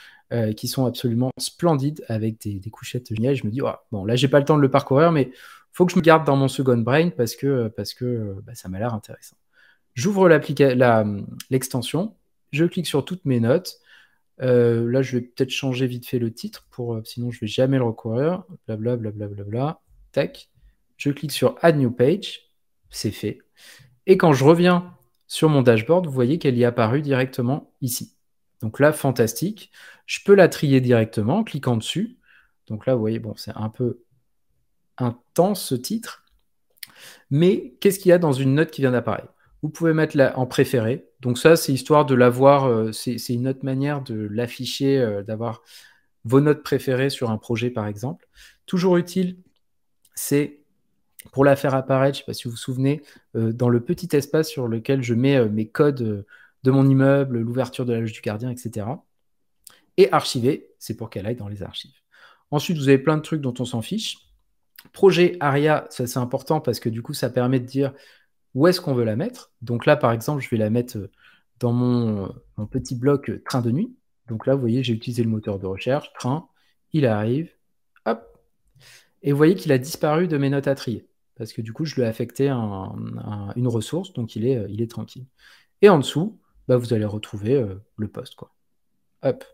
[0.58, 3.34] qui sont absolument splendides avec des, couchettes géniales.
[3.34, 3.60] Je me dis,
[3.92, 5.30] bon, là, j'ai pas le temps de le parcourir, mais
[5.72, 8.68] faut que je me garde dans mon second brain parce que, parce que bah, ça
[8.68, 9.36] m'a l'air intéressant.
[9.94, 12.14] J'ouvre l'extension,
[12.52, 13.80] je clique sur toutes mes notes.
[14.40, 17.46] Euh, là, je vais peut-être changer vite fait le titre, pour, euh, sinon je vais
[17.46, 18.44] jamais le recourir.
[18.66, 19.80] Blablabla, bla,
[20.12, 20.50] Tac.
[20.96, 22.50] Je clique sur Add New Page.
[22.90, 23.38] C'est fait.
[24.06, 24.94] Et quand je reviens
[25.26, 28.14] sur mon dashboard, vous voyez qu'elle y est apparue directement ici.
[28.62, 29.70] Donc là, fantastique.
[30.06, 32.18] Je peux la trier directement en cliquant dessus.
[32.66, 34.02] Donc là, vous voyez, bon, c'est un peu
[34.96, 36.24] intense ce titre.
[37.30, 39.32] Mais qu'est-ce qu'il y a dans une note qui vient d'apparaître?
[39.62, 41.06] Vous pouvez mettre la en préféré.
[41.20, 45.62] Donc ça, c'est histoire de l'avoir, euh, c'est une autre manière de l'afficher, euh, d'avoir
[46.24, 48.28] vos notes préférées sur un projet, par exemple.
[48.66, 49.38] Toujours utile,
[50.14, 50.60] c'est
[51.32, 53.02] pour la faire apparaître, je ne sais pas si vous vous souvenez,
[53.36, 56.24] euh, dans le petit espace sur lequel je mets mes codes
[56.64, 58.86] de mon immeuble, l'ouverture de la loge du gardien, etc.
[59.96, 61.98] Et archiver, c'est pour qu'elle aille dans les archives.
[62.50, 64.18] Ensuite, vous avez plein de trucs dont on s'en fiche.
[64.92, 67.92] Projet ARIA, ça c'est important parce que du coup, ça permet de dire
[68.58, 69.52] où est-ce qu'on veut la mettre.
[69.62, 71.12] Donc là, par exemple, je vais la mettre euh,
[71.60, 72.34] dans mon,
[72.72, 73.94] petit bloc euh, train de nuit.
[74.26, 76.48] Donc là, vous voyez, j'ai utilisé le moteur de recherche, train,
[76.92, 77.52] il arrive,
[78.04, 78.20] hop.
[79.22, 81.06] Et vous voyez qu'il a disparu de mes notes à trier.
[81.36, 84.82] Parce que du coup, je lui ai affecté une ressource, donc il est, euh, il
[84.82, 85.26] est tranquille.
[85.80, 87.64] Et en dessous, bah, vous allez retrouver
[87.96, 88.34] le poste.
[88.34, 88.52] Quoi.
[89.22, 89.44] Hop.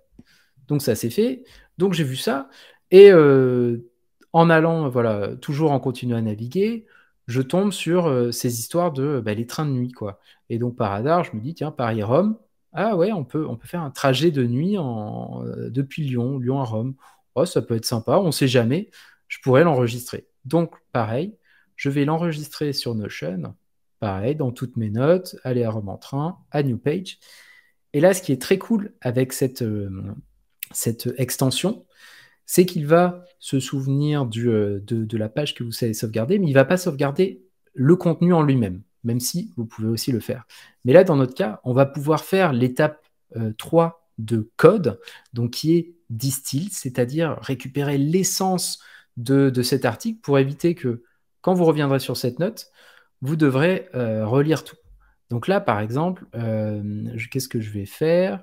[0.67, 1.45] Donc ça, c'est fait.
[1.77, 2.49] Donc j'ai vu ça.
[2.91, 6.87] Et en allant, voilà, toujours en continuant à naviguer,
[7.27, 10.21] je tombe sur euh, ces histoires de bah, les trains de nuit, quoi.
[10.51, 12.39] Et donc par hasard, je me dis, tiens, Paris-Rome,
[12.73, 16.95] ah ouais, on peut, faire un trajet de nuit euh, depuis Lyon, Lyon à Rome.
[17.35, 18.91] Oh, ça peut être sympa, on ne sait jamais,
[19.29, 20.27] je pourrais l'enregistrer.
[20.45, 21.37] Donc pareil,
[21.77, 23.55] je vais l'enregistrer sur Notion,
[24.01, 27.19] pareil, dans toutes mes notes, aller à Rome en train, à New Page.
[27.93, 30.15] Et là, ce qui est très cool avec cette, euh,
[30.73, 31.87] cette extension,
[32.47, 36.51] c'est qu'il va se souvenir euh, de, la page que vous savez sauvegarder, mais il
[36.51, 37.43] ne va pas sauvegarder
[37.75, 40.45] le contenu en lui-même, même si vous pouvez aussi le faire.
[40.85, 43.05] Mais là, dans notre cas, on va pouvoir faire l'étape
[43.59, 45.01] 3 euh, de code,
[45.33, 48.81] donc qui est distill, c'est-à-dire récupérer l'essence
[49.17, 51.03] de, cet article pour éviter que
[51.41, 52.69] quand vous reviendrez sur cette note,
[53.23, 54.77] vous devrez euh, relire tout.
[55.31, 56.27] Donc là, par exemple,
[57.31, 58.43] qu'est-ce que je vais faire?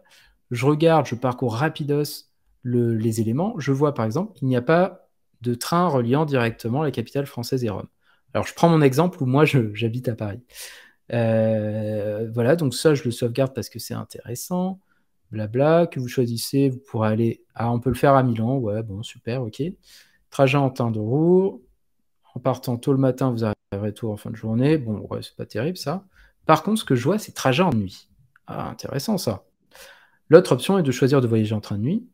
[0.50, 2.31] Je regarde, je parcours rapidos
[2.64, 5.08] les éléments, je vois par exemple qu'il n'y a pas
[5.42, 7.88] de train reliant directement la capitale française et Rome.
[8.34, 10.42] Alors je prends mon exemple où moi j'habite à Paris.
[11.14, 14.80] Euh, voilà, donc ça je le sauvegarde parce que c'est intéressant.
[15.32, 17.44] Blabla, que vous choisissez, vous pourrez aller.
[17.56, 19.64] Ah, on peut le faire à Milan, ouais, bon, super, ok.
[20.30, 21.64] Trajet en temps de roue.
[22.36, 24.78] En partant tôt le matin, vous arriverez tôt en fin de journée.
[24.78, 26.06] Bon, ouais, c'est pas terrible ça.
[26.46, 28.10] Par contre, ce que je vois, c'est trajet en nuit.
[28.48, 29.44] Ah, intéressant ça.
[30.30, 32.08] L'autre option est de choisir de voyager en train de nuit.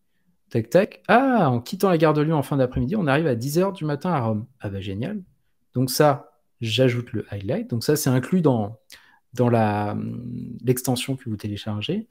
[0.50, 1.02] Tac, tac.
[1.08, 3.86] Ah, en quittant la gare de Lyon en fin d'après-midi, on arrive à 10h du
[3.86, 4.46] matin à Rome.
[4.60, 5.22] Ah bah génial.
[5.74, 6.32] Donc ça,
[6.62, 7.70] j'ajoute le highlight.
[7.70, 8.80] Donc ça, c'est inclus dans,
[9.34, 9.50] dans
[10.64, 12.08] l'extension que vous téléchargez.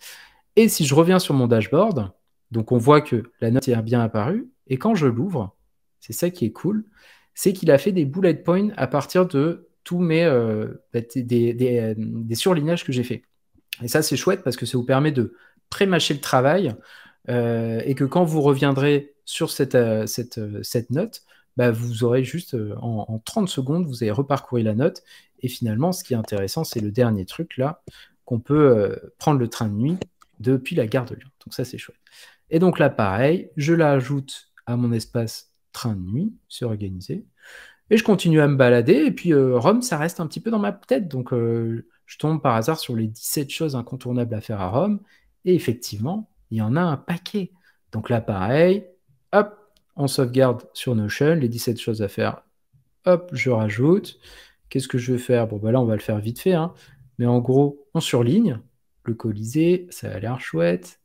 [0.57, 2.13] Et si je reviens sur mon dashboard,
[2.51, 4.49] donc on voit que la note est bien apparue.
[4.67, 5.57] Et quand je l'ouvre,
[6.01, 6.85] c'est ça qui est cool,
[7.35, 12.35] c'est qu'il a fait des bullet points à partir de tous mes euh, bah, des,
[12.35, 13.23] surlignages que j'ai fait.
[13.83, 15.35] Et ça, c'est chouette parce que ça vous permet de
[15.71, 16.75] pré-mâcher le travail
[17.29, 20.07] euh, et que quand vous reviendrez sur cette, euh,
[20.39, 21.23] euh, note,
[21.57, 25.03] bah, vous aurez juste en, 30 secondes, vous avez reparcouru la note.
[25.41, 27.83] Et finalement, ce qui est intéressant, c'est le dernier truc là,
[28.25, 29.97] qu'on peut prendre le train de nuit
[30.39, 31.29] depuis la gare de Lyon.
[31.45, 31.97] Donc ça, c'est chouette.
[32.51, 37.25] Et donc là, pareil, je l'ajoute à mon espace train de nuit, c'est organisé.
[37.89, 39.07] Et je continue à me balader.
[39.07, 41.09] Et puis Rome, ça reste un petit peu dans ma tête.
[41.09, 45.01] Donc je tombe par hasard sur les 17 choses incontournables à faire à Rome.
[45.47, 47.53] Et effectivement, il y en a un paquet.
[47.93, 48.87] Donc là, pareil,
[49.33, 49.57] hop,
[49.97, 52.43] on sauvegarde sur Notion les 17 choses à faire.
[53.05, 54.19] Hop, je rajoute.
[54.69, 55.47] Qu'est-ce que je vais faire?
[55.47, 56.55] Bon, bah là, on va le faire vite fait.
[56.55, 56.75] Hein.
[57.19, 58.61] Mais en gros, on surligne.
[59.05, 61.01] Le Colisée, ça a l'air chouette.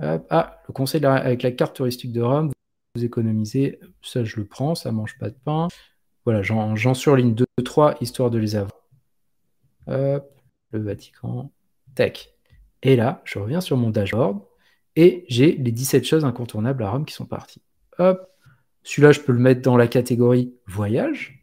[0.00, 0.26] Hop.
[0.30, 2.50] Ah, le conseil avec la carte touristique de Rome,
[2.96, 3.78] vous économisez.
[4.02, 5.68] Ça, je le prends, ça mange pas de pain.
[6.24, 8.80] Voilà, j'en surligne 2, 3, histoire de les avoir.
[9.86, 10.40] Hop,
[10.72, 11.52] le Vatican.
[11.94, 12.34] Tac.
[12.82, 14.40] Et là, je reviens sur mon dashboard.
[14.96, 17.62] Et j'ai les 17 choses incontournables à Rome qui sont parties.
[17.98, 18.28] Hop,
[18.82, 21.42] celui-là, je peux le mettre dans la catégorie voyage,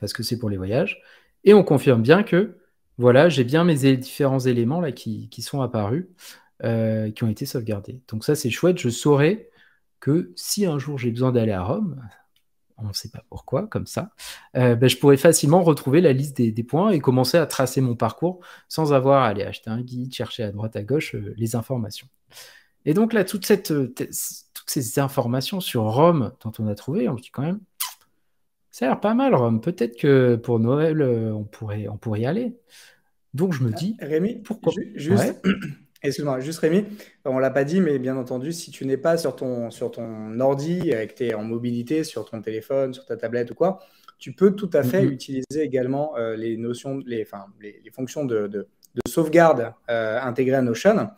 [0.00, 1.02] parce que c'est pour les voyages.
[1.44, 2.58] Et on confirme bien que,
[2.98, 6.06] voilà, j'ai bien mes différents éléments qui, sont apparus,
[6.64, 8.02] euh, qui ont été sauvegardés.
[8.08, 8.78] Donc ça, c'est chouette.
[8.78, 9.50] Je saurais
[10.00, 12.00] que si un jour j'ai besoin d'aller à Rome,
[12.78, 14.10] on ne sait pas pourquoi, comme ça,
[14.56, 17.96] euh, ben, je pourrais facilement retrouver la liste des, points et commencer à tracer mon
[17.96, 21.56] parcours sans avoir à aller acheter un guide, chercher à droite à gauche euh, les
[21.56, 22.06] informations.
[22.84, 27.16] Et donc là, toute cette, toutes ces informations sur Rome dont on a trouvé, on
[27.16, 27.60] se dit quand même,
[28.70, 29.60] ça a l'air pas mal Rome.
[29.60, 32.56] Peut-être que pour Noël, on pourrait, on pourrait y aller.
[33.34, 35.42] Donc je me dis, Rémi, pourquoi Juste,
[36.02, 36.84] Excuse-moi, juste Rémi,
[37.24, 40.38] on l'a pas dit, mais bien entendu, si tu n'es pas sur ton, sur ton
[40.38, 43.80] ordi, avec tes en mobilité, sur ton téléphone, sur ta tablette ou quoi,
[44.18, 45.12] tu peux tout à fait mm-hmm.
[45.12, 48.68] utiliser également euh, les notions, les, enfin, les, fonctions de, de,
[49.08, 51.08] sauvegarde euh, intégrées à Notion.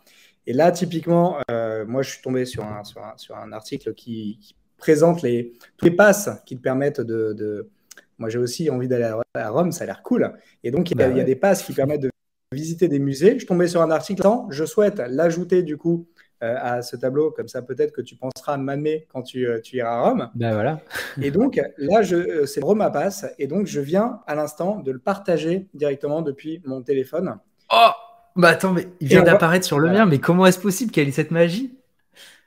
[0.47, 3.93] Et là, typiquement, euh, moi, je suis tombé sur un, sur un, sur un article
[3.93, 7.69] qui, présente les, tous les passes qui te permettent de, de...
[8.17, 10.33] moi, j'ai aussi envie d'aller à Rome, ça a l'air cool.
[10.63, 12.09] Et donc, il y, a, bah des passes qui permettent de
[12.51, 13.39] visiter des musées.
[13.39, 16.07] Je tombais sur un article, je souhaite l'ajouter du coup
[16.43, 19.61] euh, à ce tableau, comme ça peut-être que tu penseras à m'amener quand tu, euh,
[19.61, 20.29] tu, iras à Rome.
[20.33, 20.81] Ben voilà.
[21.21, 24.91] et donc là, euh, c'est Rome à passe, et donc je viens à l'instant de
[24.91, 27.37] le partager directement depuis mon téléphone.
[27.71, 27.91] Oh
[28.35, 31.11] Bah attends, mais il vient d'apparaître sur le mien, mais comment est-ce possible qu'elle ait
[31.11, 31.77] cette magie?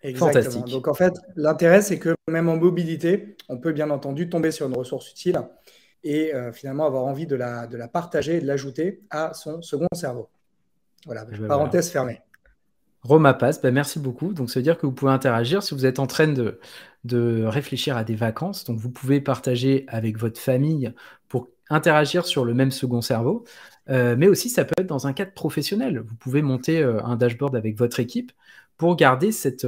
[0.02, 0.42] Exactement.
[0.42, 0.66] Fantastique.
[0.66, 4.66] Donc en fait, l'intérêt, c'est que même en mobilité, on peut bien entendu tomber sur
[4.66, 5.40] une ressource utile
[6.02, 9.62] et euh, finalement avoir envie de la, de la partager et de l'ajouter à son
[9.62, 10.28] second cerveau.
[11.06, 12.20] Voilà, eh ben parenthèse fermée.
[13.02, 14.32] Roma passe, ben merci beaucoup.
[14.32, 16.58] Donc, ça veut dire que vous pouvez interagir si vous êtes en train de,
[17.04, 18.64] de réfléchir à des vacances.
[18.64, 20.92] Donc, vous pouvez partager avec votre famille
[21.28, 23.44] pour interagir sur le même second cerveau.
[23.90, 25.98] Euh, mais aussi, ça peut être dans un cadre professionnel.
[25.98, 28.32] Vous pouvez monter euh, un dashboard avec votre équipe
[28.76, 29.66] pour garder cette,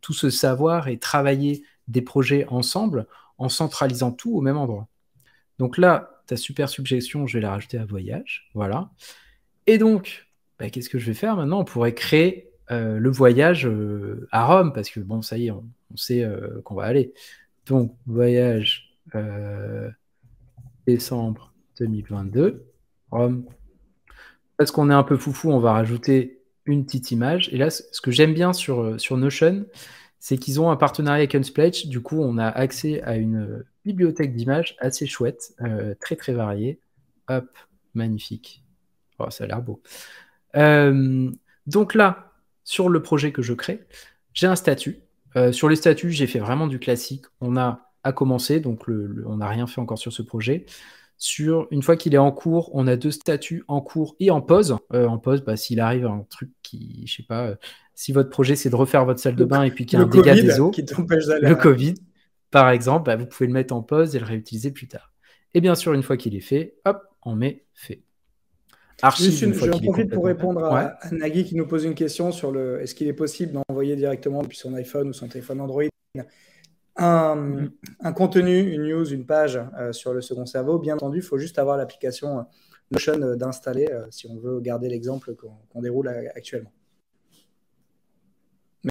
[0.00, 3.06] tout ce savoir et travailler des projets ensemble
[3.38, 4.88] en centralisant tout au même endroit.
[5.58, 8.50] Donc là, ta super suggestion, je vais la rajouter à voyage.
[8.54, 8.90] Voilà.
[9.66, 10.26] Et donc,
[10.58, 11.60] bah, qu'est-ce que je vais faire maintenant?
[11.60, 15.50] On pourrait créer euh, le voyage euh, à Rome, parce que bon, ça y est,
[15.50, 17.12] on, sait euh, qu'on va aller.
[17.66, 18.82] Donc, voyage
[20.86, 22.66] décembre 2022,
[23.10, 27.48] Parce qu'on est un peu foufou, on va rajouter une petite image.
[27.52, 29.66] Et là, ce que j'aime bien sur, sur Notion,
[30.18, 31.86] c'est qu'ils ont un partenariat avec Unsplash.
[31.86, 36.80] Du coup, on a accès à une bibliothèque d'images assez chouette, euh, très très variée.
[37.28, 37.46] Hop,
[37.94, 38.64] magnifique.
[39.20, 39.80] Oh, ça a l'air beau.
[40.56, 41.30] Euh,
[41.66, 42.32] donc là,
[42.64, 43.86] sur le projet que je crée,
[44.34, 44.98] j'ai un statut.
[45.36, 47.26] Euh, sur les statuts, j'ai fait vraiment du classique.
[47.40, 50.66] On a à commencer, donc on n'a rien fait encore sur ce projet.
[51.18, 54.42] Sur une fois qu'il est en cours, on a deux statuts en cours et en
[54.42, 54.76] pause.
[54.92, 57.54] en pause, bah, s'il arrive un truc qui, je sais pas,
[57.94, 60.04] si votre projet c'est de refaire votre salle de bain et puis qu'il y a
[60.04, 61.94] un dégât des eaux, le Covid,
[62.50, 65.12] par exemple, bah, vous pouvez le mettre en pause et le réutiliser plus tard.
[65.54, 68.02] Et bien sûr, une fois qu'il est fait, hop, on met fait.
[69.02, 69.50] Archive, je
[69.84, 73.12] profite pour répondre à, Nagui qui nous pose une question sur le est-ce qu'il est
[73.12, 75.82] possible d'envoyer directement depuis son iPhone ou son téléphone Android
[76.96, 78.14] un, mm.
[78.14, 80.78] contenu, une news, une page euh, sur le second cerveau.
[80.78, 82.42] Bien entendu, il faut juste avoir l'application euh,
[82.92, 86.72] Notion euh, d'installer si on veut garder l'exemple qu'on déroule actuellement.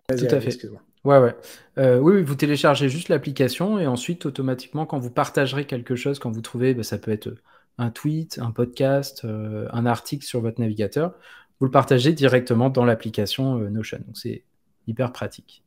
[0.09, 0.69] Tout à fait.
[1.05, 1.99] Ouais, ouais.
[1.99, 6.41] Oui, vous téléchargez juste l'application et ensuite, automatiquement, quand vous partagerez quelque chose, quand vous
[6.41, 7.29] trouvez, bah, ça peut être
[7.77, 11.13] un tweet, un podcast, un article sur votre navigateur,
[11.59, 13.99] vous le partagez directement dans l'application Notion.
[14.05, 14.43] Donc, c'est
[14.87, 15.63] hyper pratique.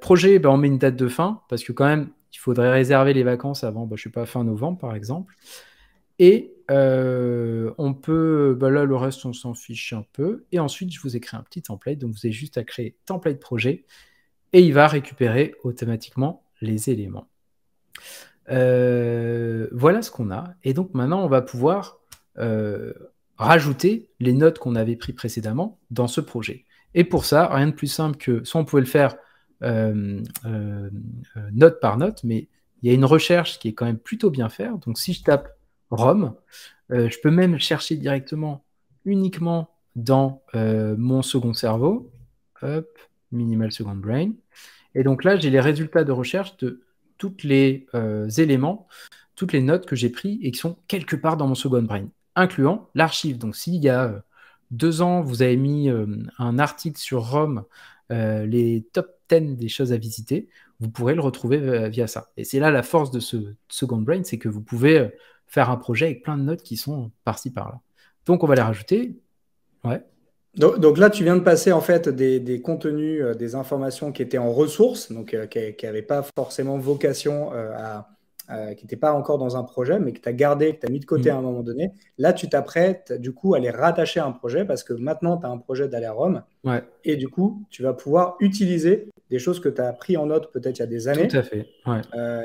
[0.00, 3.14] Projet, bah, on met une date de fin parce que quand même, il faudrait réserver
[3.14, 5.34] les vacances avant, bah, je sais pas, fin novembre, par exemple.
[6.18, 10.44] Et on peut, bah, là, le reste, on s'en fiche un peu.
[10.52, 11.98] Et ensuite, je vous ai créé un petit template.
[11.98, 13.84] Donc, vous avez juste à créer template projet
[14.54, 17.28] et il va récupérer automatiquement les éléments.
[18.50, 20.54] Euh, voilà ce qu'on a.
[20.62, 21.98] Et donc maintenant, on va pouvoir
[22.38, 22.92] euh,
[23.36, 26.64] rajouter les notes qu'on avait prises précédemment dans ce projet.
[26.94, 29.18] Et pour ça, rien de plus simple que, soit on pouvait le faire euh,
[31.52, 32.48] note par note, mais
[32.82, 34.70] il y a une recherche qui est quand même plutôt bien faite.
[34.86, 35.56] Donc si je tape
[35.90, 36.34] Rome,
[36.90, 38.64] je peux même chercher directement
[39.04, 42.12] uniquement dans mon second cerveau.
[42.62, 42.98] Hop,
[43.32, 44.32] Minimal Second Brain.
[44.94, 46.82] Et donc là, j'ai les résultats de recherche de
[47.18, 48.86] tous les euh, éléments,
[49.36, 52.08] toutes les notes que j'ai pris et qui sont quelque part dans mon second brain,
[52.36, 53.38] incluant l'archive.
[53.38, 54.20] Donc s'il y a euh,
[54.70, 56.06] deux ans, vous avez mis euh,
[56.38, 57.64] un article sur Rome,
[58.10, 60.48] les top 10 des choses à visiter,
[60.80, 62.30] vous pourrez le retrouver via ça.
[62.36, 65.10] Et c'est là la force de ce second brain, c'est que vous pouvez
[65.46, 67.80] faire un projet avec plein de notes qui sont par-ci par-là.
[68.26, 69.16] Donc on va les rajouter.
[69.84, 70.02] Ouais.
[70.56, 74.38] Donc, là, tu viens de passer en fait des, contenus, euh, des informations qui étaient
[74.38, 78.08] en ressources, donc euh, qui n'avaient pas forcément vocation euh, à,
[78.48, 80.90] qui n'étaient pas encore dans un projet, mais que tu as gardé, que tu as
[80.90, 81.34] mis de côté mmh.
[81.34, 81.92] à un moment donné.
[82.18, 85.46] Là, tu t'apprêtes du coup à les rattacher à un projet parce que maintenant, tu
[85.46, 86.42] as un projet d'aller à Rome.
[87.04, 90.52] Et du coup, tu vas pouvoir utiliser des choses que tu as pris en note
[90.52, 91.28] peut-être il y a des années.
[91.28, 91.66] Tout à fait.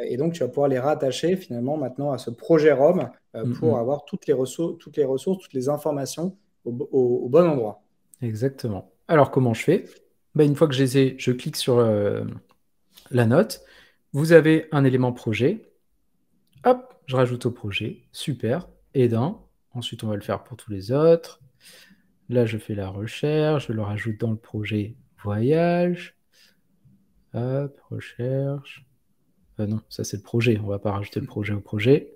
[0.08, 3.76] et donc, tu vas pouvoir les rattacher finalement maintenant à ce projet Rome mmh, pour
[3.76, 3.80] mmh.
[3.80, 6.36] avoir toutes les, ressources, toutes les ressources, toutes les informations
[6.66, 7.82] au bon endroit.
[8.22, 8.92] Exactement.
[9.08, 9.86] Alors, comment je fais?
[10.36, 12.24] Bah, Une fois que je les ai, je clique sur euh,
[13.12, 13.64] la note.
[14.14, 15.62] Vous avez un élément projet.
[16.66, 18.04] Hop, je rajoute au projet.
[18.12, 18.68] Super.
[18.94, 19.40] Et d'un.
[19.74, 21.42] Ensuite, on va le faire pour tous les autres.
[22.28, 23.68] Là, je fais la recherche.
[23.68, 26.16] Je le rajoute dans le projet voyage.
[27.34, 28.86] Hop, recherche.
[29.60, 30.60] Euh, non, ça c'est le projet.
[30.64, 32.14] On va pas rajouter le projet au projet.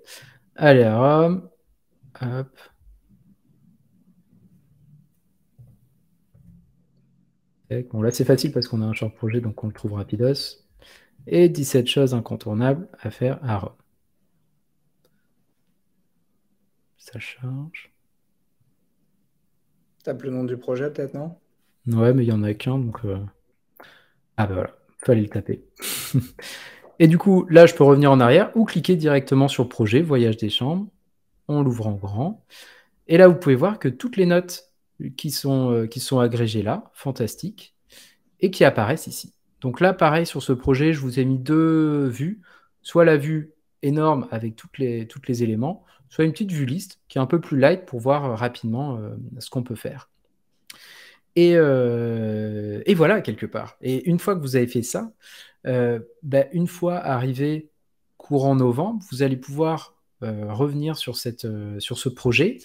[0.56, 1.48] Allez à Rome.
[2.20, 2.58] Hop.
[7.90, 10.62] Bon, là c'est facile parce qu'on a un short projet, donc on le trouve rapidos.
[11.26, 13.83] Et 17 choses incontournables à faire à Rome.
[17.04, 17.92] Ça charge.
[20.04, 21.36] Tape le nom du projet peut-être, non?
[21.86, 23.04] Ouais, mais il y en a qu'un, donc...
[23.04, 23.18] Euh,
[24.38, 25.62] ah bah voilà, fallait le taper.
[26.98, 30.38] Et du coup, là, je peux revenir en arrière ou cliquer directement sur projet, voyage
[30.38, 30.86] des chambres.
[31.46, 32.42] On l'ouvre en grand.
[33.06, 34.72] Et là, vous pouvez voir que toutes les notes
[35.18, 37.76] qui sont, euh, qui sont agrégées là, fantastiques,
[38.40, 39.34] et qui apparaissent ici.
[39.60, 42.40] Donc là, pareil, sur ce projet, je vous ai mis deux vues.
[42.80, 43.53] Soit la vue
[43.84, 47.26] énorme avec toutes les, toutes les éléments, soit une petite vue liste qui est un
[47.26, 50.10] peu plus light pour voir euh, rapidement euh, ce qu'on peut faire.
[51.36, 53.76] Et, et, voilà, quelque part.
[53.80, 55.12] Et une fois que vous avez fait ça,
[55.66, 57.70] euh, ben, une fois arrivé
[58.16, 62.58] courant novembre, vous allez pouvoir euh, revenir sur, cette, euh, sur ce projet,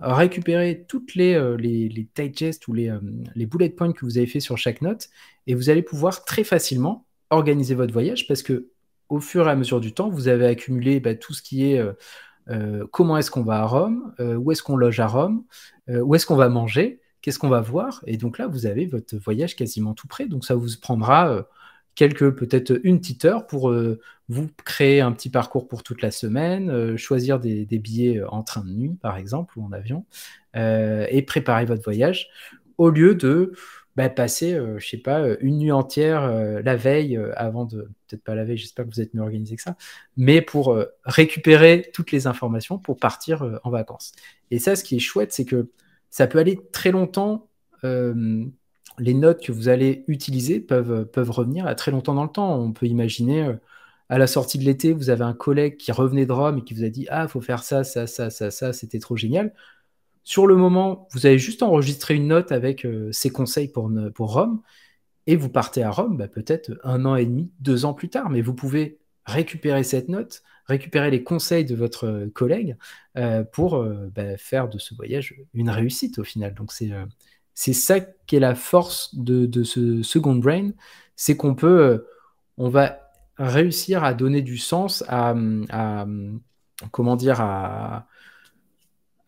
[0.00, 2.96] récupérer toutes les, les, les digests ou les,
[3.34, 5.08] les bullet points que vous avez fait sur chaque note,
[5.48, 8.70] et vous allez pouvoir très facilement organiser votre voyage parce que
[9.08, 11.82] au fur et à mesure du temps, vous avez accumulé ben, tout ce qui est
[12.90, 15.44] comment est-ce qu'on va à Rome, où est-ce qu'on loge à Rome,
[15.88, 18.02] où est-ce qu'on va manger, qu'est-ce qu'on va voir.
[18.06, 20.26] Et donc là, vous avez votre voyage quasiment tout prêt.
[20.26, 21.46] Donc ça vous prendra
[21.98, 23.98] quelques, peut-être une petite heure pour euh,
[24.28, 28.62] vous créer un petit parcours pour toute la semaine, euh, choisir des, billets en train
[28.62, 30.04] de nuit, par exemple, ou en avion,
[30.54, 32.28] euh, et préparer votre voyage,
[32.78, 33.52] au lieu de
[33.98, 36.30] bah, passer, je sais pas, une nuit entière
[36.62, 39.62] la veille, avant de, peut-être pas la veille, j'espère que vous êtes mieux organisé que
[39.62, 39.76] ça,
[40.16, 44.12] mais pour récupérer toutes les informations pour partir en vacances.
[44.50, 45.70] Et ça, ce qui est chouette, c'est que
[46.10, 47.48] ça peut aller très longtemps
[48.98, 52.58] les notes que vous allez utiliser peuvent, peuvent revenir à très longtemps dans le temps.
[52.58, 53.54] On peut imaginer, euh,
[54.08, 56.74] à la sortie de l'été, vous avez un collègue qui revenait de Rome et qui
[56.74, 59.52] vous a dit Ah, faut faire ça, ça, ça, ça, ça, c'était trop génial.
[60.28, 64.60] Sur le moment, vous avez juste enregistré une note avec euh, ses conseils pour, Rome
[65.26, 68.28] et vous partez à Rome bah, peut-être un an et demi, deux ans plus tard.
[68.28, 72.76] Mais vous pouvez récupérer cette note, récupérer les conseils de votre euh, collègue
[73.52, 73.82] pour
[74.14, 76.52] bah, faire de ce voyage une réussite au final.
[76.52, 80.72] Donc c'est ça qui est la force de, ce second brain,
[81.16, 82.06] c'est qu'on peut, euh,
[82.58, 83.00] on va
[83.38, 85.34] réussir à donner du sens à,
[86.92, 88.06] comment dire, à,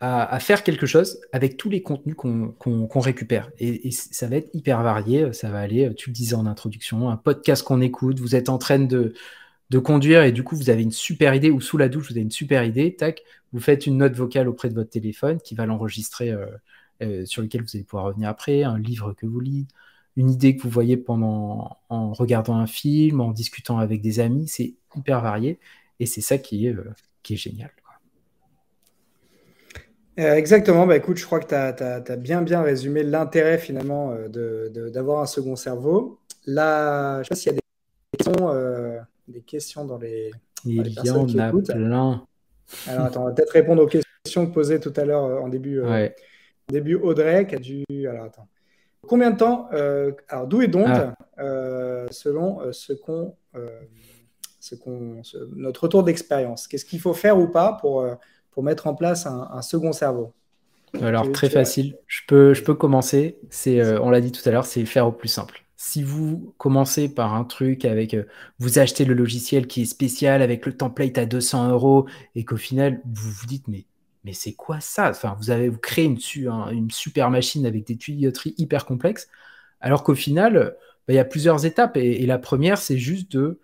[0.00, 3.50] à, faire quelque chose avec tous les contenus qu'on récupère.
[3.58, 5.32] Et, ça va être hyper varié.
[5.32, 8.58] Ça va aller, tu le disais en introduction, un podcast qu'on écoute, vous êtes en
[8.58, 9.14] train de,
[9.84, 12.22] conduire et du coup vous avez une super idée ou sous la douche vous avez
[12.22, 13.22] une super idée, tac,
[13.52, 16.46] vous faites une note vocale auprès de votre téléphone qui va l'enregistrer euh,
[17.02, 19.68] euh, sur lequel vous allez pouvoir revenir après, un livre que vous lisez,
[20.16, 24.48] une idée que vous voyez pendant en regardant un film, en discutant avec des amis,
[24.48, 25.60] c'est hyper varié
[26.00, 26.38] et c'est ça euh,
[27.22, 27.70] qui est génial.
[30.18, 35.22] Euh, exactement, bah, écoute, je crois que tu as, bien bien résumé l'intérêt finalement d'avoir
[35.22, 36.18] un second cerveau.
[36.46, 38.52] Là, je ne sais pas s'il y a des questions,
[39.28, 40.30] des questions dans les.
[40.64, 42.24] Il y en a plein.
[42.86, 46.14] Alors attends, on va peut-être répondre aux questions posées tout à l'heure en début, ouais
[46.70, 47.84] début, Audrey, qui a dû.
[48.08, 48.48] Alors, attends.
[49.06, 51.14] Combien de temps euh, Alors, d'où est donc, ah.
[51.38, 53.34] euh, selon euh, ce qu'on.
[54.60, 55.22] ce qu'on
[55.56, 56.68] notre retour d'expérience?
[56.68, 58.06] Qu'est-ce qu'il faut faire ou pas pour,
[58.52, 60.32] pour mettre en place un, second cerveau
[61.00, 61.96] Alors, très facile.
[62.06, 63.38] Je peux, je peux commencer.
[63.50, 65.64] C'est, on l'a dit tout à l'heure, c'est faire au plus simple.
[65.76, 68.16] Si vous commencez par un truc avec,
[68.58, 72.58] vous achetez le logiciel qui est spécial avec le template à 200 euros et qu'au
[72.58, 73.86] final, vous vous dites, mais
[74.24, 75.10] mais c'est quoi ça?
[75.10, 76.18] Enfin, vous avez vous créez une,
[76.70, 79.28] une, super machine avec des tuyauteries hyper complexes,
[79.80, 80.76] alors qu'au final,
[81.08, 81.96] bah, il y a plusieurs étapes.
[81.96, 83.60] Et, la première, c'est juste de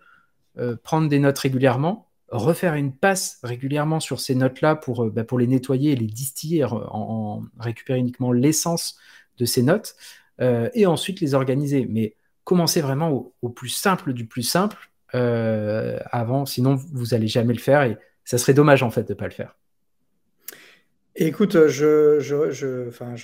[0.57, 5.23] euh, prendre des notes régulièrement, refaire une passe régulièrement sur ces notes-là pour, euh, bah,
[5.23, 8.97] pour les nettoyer et les distiller, en, récupérer uniquement l'essence
[9.37, 9.95] de ces notes,
[10.41, 11.87] euh, et ensuite les organiser.
[11.89, 17.59] Mais commencez vraiment au, plus simple du plus simple avant, sinon vous n'allez jamais le
[17.59, 19.55] faire et ça serait dommage en fait de ne pas le faire.
[21.15, 23.15] Écoute, je je, enfin,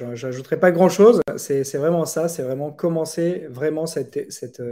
[0.60, 1.22] pas grand-chose.
[1.38, 4.64] C'est vraiment ça, c'est vraiment commencer vraiment cette, cette,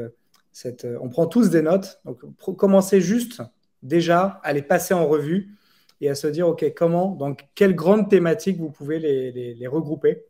[0.52, 2.22] cette, On prend tous des notes, donc
[2.58, 3.44] commencer juste
[3.84, 5.56] déjà à les passer en revue
[6.02, 10.26] et à se dire, OK, comment, donc quelles grandes thématiques vous pouvez les, les, regrouper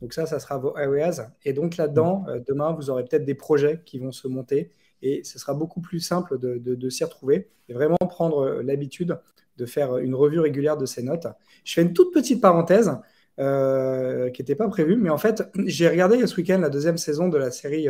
[0.00, 1.32] Donc ça, ça sera vos areas.
[1.44, 4.70] Et donc là-dedans, euh, demain, vous aurez peut-être des projets qui vont se monter
[5.02, 9.18] et ce sera beaucoup plus simple de, s'y retrouver et vraiment prendre euh, l'habitude
[9.56, 11.26] de faire une revue régulière de ces notes.
[11.64, 12.96] Je fais une toute petite parenthèse
[13.40, 17.28] euh, qui n'était pas prévue, mais en fait, j'ai regardé ce week-end la deuxième saison
[17.28, 17.88] de la série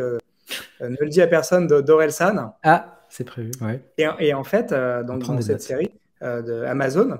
[0.81, 2.55] Ne le dis à personne d'Orelsan.
[2.63, 3.81] Ah, c'est prévu, ouais.
[3.97, 5.91] Et, en fait, dans, dans cette série
[6.21, 7.19] de Amazon,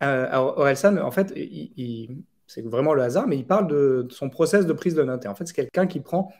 [0.00, 4.72] Orelsan, en fait, il c'est vraiment le hasard, mais il parle de, son process de
[4.72, 5.24] prise de notes.
[5.24, 6.32] Et en fait, c'est quelqu'un qui prend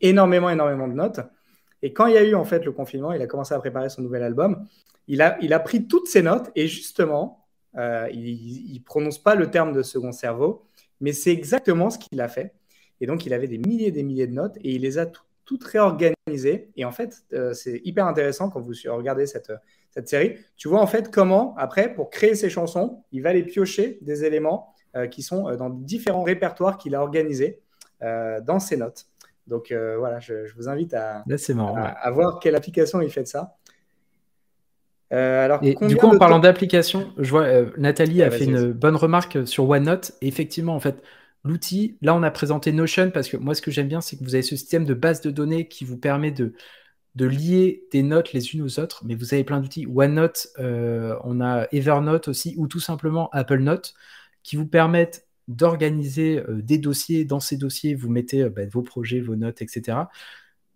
[0.00, 1.20] énormément, énormément de notes.
[1.80, 3.88] Et quand il y a eu en fait le confinement, il a commencé à préparer
[3.88, 4.66] son nouvel album.
[5.06, 7.46] Il a, il a pris toutes ses notes et justement,
[7.76, 10.66] euh, il ne prononce pas le terme de second cerveau,
[11.00, 12.52] mais c'est exactement ce qu'il a fait.
[13.00, 15.06] Et donc, il avait des milliers et des milliers de notes et il les a
[15.06, 15.24] toutes
[15.64, 16.70] réorganisées.
[16.76, 19.52] Et en fait, euh, c'est hyper intéressant quand vous regardez cette,
[19.90, 20.36] cette série.
[20.56, 24.24] Tu vois en fait comment, après, pour créer ses chansons, il va aller piocher des
[24.24, 27.60] éléments euh, qui sont euh, dans différents répertoires qu'il a organisés
[28.02, 29.06] euh, dans ses notes.
[29.48, 33.56] Donc voilà, je, vous invite à, à, voir quelle application il fait de ça.
[35.10, 39.68] alors, du coup, en parlant d'application, je vois Nathalie a fait une bonne remarque sur
[39.68, 40.12] OneNote.
[40.22, 41.02] effectivement, en fait,
[41.44, 44.24] l'outil, là, on a présenté Notion parce que moi, ce que j'aime bien, c'est que
[44.24, 46.54] vous avez ce système de base de données qui vous permet de,
[47.16, 49.02] lier des notes les unes aux autres.
[49.04, 49.86] Mais vous avez plein d'outils.
[49.86, 53.94] OneNote, on a Evernote aussi, ou tout simplement Apple Note
[54.42, 57.24] qui vous permettent d'organiser euh, des dossiers.
[57.24, 59.98] Dans ces dossiers, vous mettez euh, bah, vos projets, vos notes, etc.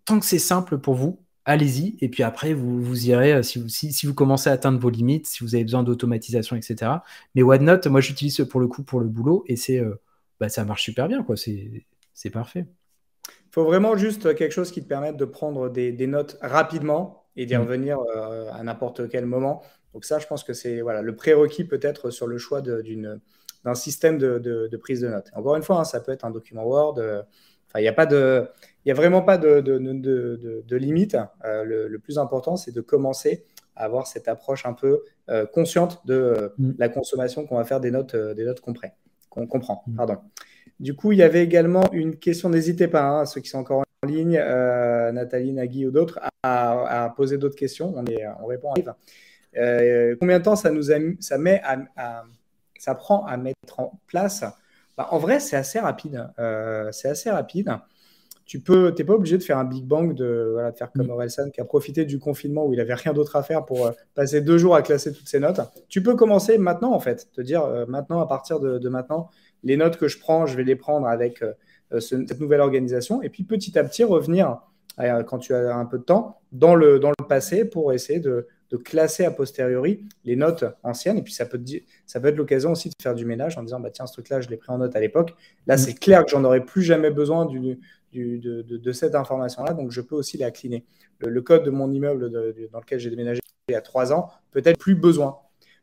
[0.05, 1.97] Tant que c'est simple pour vous, allez-y.
[2.01, 5.27] Et puis après, vous, irez, euh, si vous, si, vous commencez à atteindre vos limites,
[5.27, 6.91] si vous avez besoin d'automatisation, etc.
[7.35, 9.81] Mais OneNote, moi, j'utilise pour le coup pour le boulot et c'est,
[10.39, 11.23] bah, ça marche super bien.
[11.23, 11.35] quoi.
[11.37, 12.65] C'est parfait.
[13.27, 17.45] Il faut vraiment juste quelque chose qui te permette de prendre des, notes rapidement et
[17.45, 17.61] d'y mm.
[17.61, 17.99] revenir
[18.53, 19.63] à n'importe quel moment.
[19.93, 24.17] Donc ça, je pense que c'est voilà, le prérequis peut-être sur le choix d'un système
[24.17, 25.29] de, prise de notes.
[25.33, 26.99] Encore une fois, hein, ça peut être un document Word.
[26.99, 27.21] Euh,
[27.75, 28.47] il n'y a pas de,
[28.87, 31.17] a vraiment pas de, de limite.
[31.45, 36.05] Euh, le, plus important, c'est de commencer à avoir cette approche un peu euh, consciente
[36.05, 36.71] de mm.
[36.77, 38.73] la consommation qu'on va faire des notes, des notes qu'on
[39.29, 39.83] qu'on comprend.
[39.87, 39.95] Mm.
[39.95, 40.17] Pardon.
[40.79, 42.49] Du coup, il y avait également une question.
[42.49, 47.37] N'hésitez pas, hein, ceux qui sont encore en ligne, Nathalie, Nagui ou d'autres, à, poser
[47.37, 47.93] d'autres questions.
[47.95, 48.93] On, est, on répond en live.
[50.19, 50.83] combien de temps ça nous
[51.19, 52.23] ça met à
[52.79, 54.43] ça prend à mettre en place?
[54.97, 56.27] Bah, En vrai, c'est assez rapide.
[56.39, 57.71] Euh, c'est assez rapide.
[58.49, 61.05] Tu peux, t'es pas obligé de faire un Big Bang, de, voilà, de faire comme
[61.05, 61.11] mm.
[61.11, 63.91] Orelsan qui a profité du confinement où il avait rien d'autre à faire pour euh,
[64.15, 65.61] passer deux jours à classer toutes ses notes.
[65.87, 69.29] Tu peux commencer maintenant, en fait, te dire euh, maintenant, à partir de, maintenant,
[69.63, 71.43] les notes que je prends, je vais les prendre avec
[71.99, 74.57] cette nouvelle organisation, et puis petit à petit revenir
[75.27, 78.47] quand tu as un peu de temps dans le, dans le passé pour essayer de,
[78.69, 81.17] de classer a posteriori les notes anciennes.
[81.17, 81.61] Et puis, ça peut,
[82.05, 84.41] ça peut être l'occasion aussi de faire du ménage en disant, bah, tiens, ce truc-là,
[84.41, 85.33] je l'ai pris en note à l'époque.
[85.65, 85.77] Là, mm.
[85.77, 87.79] c'est clair que j'en aurais plus jamais besoin du,
[88.13, 90.85] de, cette information-là, donc je peux aussi la cleaner.
[91.19, 92.29] Le, code de mon immeuble
[92.71, 95.37] dans lequel j'ai déménagé il y a trois ans, peut-être plus besoin.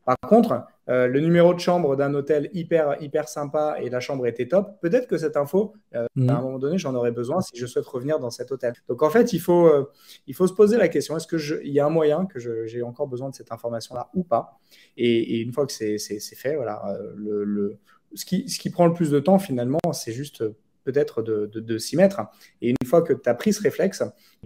[0.06, 4.24] Par contre, euh, le numéro de chambre d'un hôtel hyper, hyper sympa et la chambre
[4.28, 6.42] était top, peut-être que cette info, euh, à un mhm.
[6.42, 8.72] moment donné, j'en aurais besoin si je souhaite revenir dans cet hôtel.
[8.88, 9.90] Donc en fait, il faut, euh,
[10.28, 13.08] il faut se poser la question, est-ce qu'il y a un moyen que j'ai encore
[13.08, 14.60] besoin de cette information-là ou pas?
[14.96, 15.98] Et, une fois que c'est
[16.36, 17.76] fait, voilà, le,
[18.14, 20.44] ce, qui, ce qui prend le plus de temps finalement, c'est juste
[20.86, 22.22] peut-être de, de, s'y mettre.
[22.62, 24.02] Et une fois que tu as pris ce réflexe,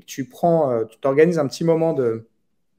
[0.06, 2.26] tu prends, tu t'organises un petit moment de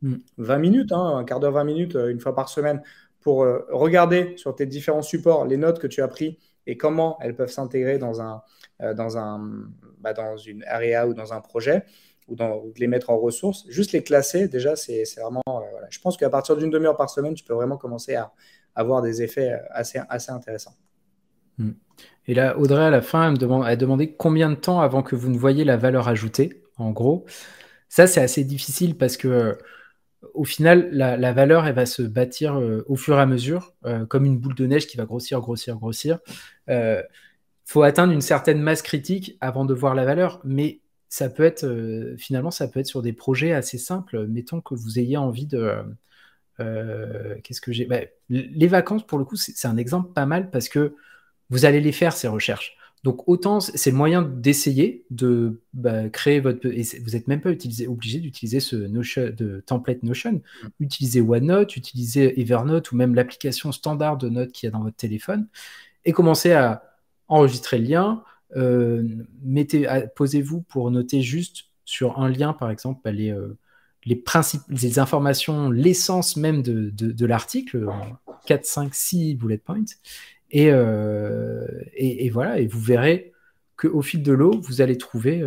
[0.01, 0.62] 20 mm.
[0.62, 2.82] minutes, hein, un quart d'heure, 20 minutes, une fois par semaine,
[3.22, 6.36] pour euh, regarder sur tes différents supports les notes que tu as prises
[6.68, 8.41] et comment elles peuvent s'intégrer dans, un,
[8.82, 9.68] euh, dans, un,
[9.99, 11.86] bah, dans une area ou dans un projet
[12.28, 13.66] ou, dans, les mettre en ressources.
[13.70, 15.41] Juste les classer, déjà, c'est vraiment.
[15.47, 18.32] Euh, je pense qu'à partir d'une demi-heure par semaine, tu peux vraiment commencer à
[18.76, 20.76] avoir des effets assez, assez intéressants.
[21.57, 21.72] Hmm.
[22.28, 25.04] Et là, Audrey, à la fin, elle me demande, elle demandé combien de temps avant
[25.04, 27.26] que vous ne voyez la valeur ajoutée, en gros.
[27.89, 29.58] Ça, c'est assez difficile parce que
[30.34, 34.06] au final, la, valeur, elle va se bâtir euh, au fur et à mesure, euh,
[34.06, 36.20] comme une boule de neige qui va grossir, grossir, grossir.
[36.68, 37.02] Il euh,
[37.66, 41.68] faut atteindre une certaine masse critique avant de voir la valeur, mais ça peut être,
[42.18, 44.28] finalement, ça peut être sur des projets assez simples.
[44.28, 45.84] Mettons que vous ayez envie de...
[47.43, 50.70] Qu'est-ce que j'ai bah, Les vacances, pour le coup, c'est un exemple pas mal parce
[50.70, 50.95] que
[51.52, 52.76] vous allez les faire, ces recherches.
[53.04, 57.49] Donc autant c'est le moyen d'essayer de bah, créer votre et vous n'êtes même pas
[57.49, 60.34] obligé d'utiliser ce Notion, de template Notion.
[60.34, 60.68] Mm.
[60.80, 64.97] Utilisez OneNote, utilisez Evernote ou même l'application standard de notes qu'il y a dans votre
[64.97, 65.47] téléphone
[66.06, 66.84] et commencez à
[67.28, 68.24] enregistrer le lien.
[68.56, 69.08] Euh,
[69.41, 73.58] mettez, posez-vous pour noter juste sur un lien par exemple bah, les euh,
[74.06, 77.88] les principes, les informations, l'essence même de, de, de l'article,
[78.47, 79.86] 4, 5, 6 bullet points
[80.52, 80.68] Et,
[81.95, 83.32] et, voilà, et vous verrez
[83.78, 85.43] qu'au fil de l'eau, vous allez trouver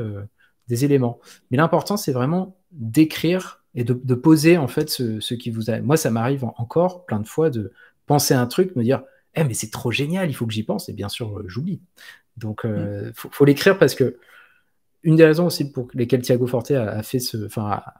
[0.68, 1.20] des éléments.
[1.50, 5.80] Mais l'important, c'est vraiment d'écrire et de, poser en fait ce, qui vous a.
[5.80, 7.72] Moi, ça m'arrive encore plein de fois de
[8.06, 9.02] penser à un truc, me dire,
[9.34, 10.88] eh, mais c'est trop génial, il faut que j'y pense.
[10.88, 11.80] Et bien sûr, euh, j'oublie.
[12.36, 13.12] Donc, il euh, mm.
[13.14, 14.16] faut, l'écrire parce que
[15.02, 17.94] une des raisons aussi pour lesquelles Thiago Forte a, fait ce, enfin, a,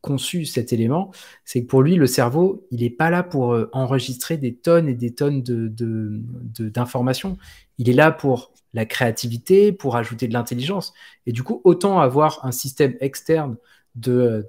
[0.00, 1.10] conçu cet élément,
[1.44, 4.88] c'est que pour lui, le cerveau, il n'est pas là pour euh, enregistrer des tonnes
[4.88, 7.30] et des tonnes d'informations.
[7.30, 7.36] De,
[7.78, 10.92] il est là pour la créativité, pour ajouter de l'intelligence.
[11.26, 13.56] Et du coup, autant avoir un système externe
[13.94, 14.46] de,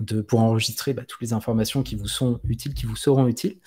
[0.00, 3.58] de, pour enregistrer bah, toutes les informations qui vous sont utiles, qui vous seront utiles,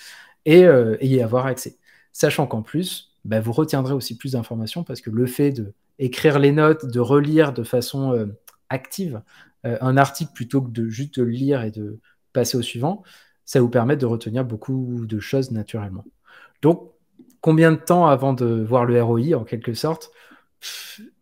[0.46, 1.78] et, euh, y avoir accès.
[2.12, 6.40] Sachant qu'en plus, bah, vous retiendrez aussi plus d'informations parce que le fait de écrire
[6.40, 8.26] les notes, de relire de façon euh,
[8.70, 9.22] active
[9.66, 12.00] euh, un article plutôt que de juste le lire et de
[12.34, 13.04] passer au suivant,
[13.46, 16.06] ça vous permet de retenir beaucoup de choses naturellement.
[16.62, 16.92] Donc,
[17.42, 20.12] combien de temps avant de voir le ROI en quelque sorte?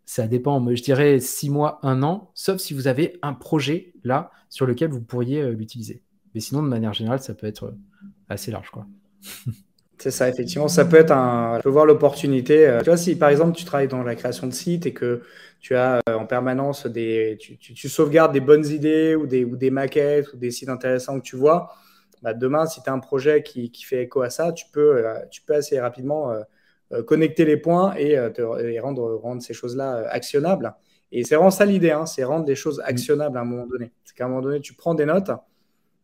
[0.06, 0.60] Ça dépend.
[0.60, 4.66] Moi, je dirais six mois, un an, sauf si vous avez un projet là sur
[4.66, 6.04] lequel vous pourriez euh, l'utiliser.
[6.34, 7.78] Mais sinon, de manière générale, ça peut être euh,
[8.30, 8.70] assez large.
[8.70, 8.86] quoi.
[10.00, 10.68] C'est ça, effectivement.
[10.68, 11.58] Ça peut être un.
[11.58, 12.68] Je peux voir l'opportunité.
[12.68, 15.24] Euh, tu vois, si par exemple tu travailles dans la création de sites et que
[15.60, 17.38] tu as en permanence des.
[17.40, 21.26] Tu, sauvegardes des bonnes idées ou des, ou des maquettes ou des sites intéressants que
[21.26, 21.72] tu vois,
[22.22, 25.20] bah, demain, si tu as un projet qui, fait écho à ça, tu peux, euh,
[25.30, 26.42] tu peux assez rapidement euh,
[26.94, 28.18] euh, connecter les points et,
[28.80, 30.74] rendre, rendre ces choses-là actionnables.
[31.12, 33.92] Et c'est vraiment ça l'idée, hein, c'est rendre les choses actionnables à un moment donné.
[34.04, 35.32] C'est qu'à un moment donné, tu prends des notes,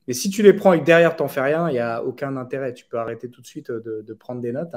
[0.07, 2.03] mais si tu les prends et que derrière, tu n'en fais rien, il n'y a
[2.03, 2.73] aucun intérêt.
[2.73, 4.75] Tu peux arrêter tout de suite de, prendre des notes.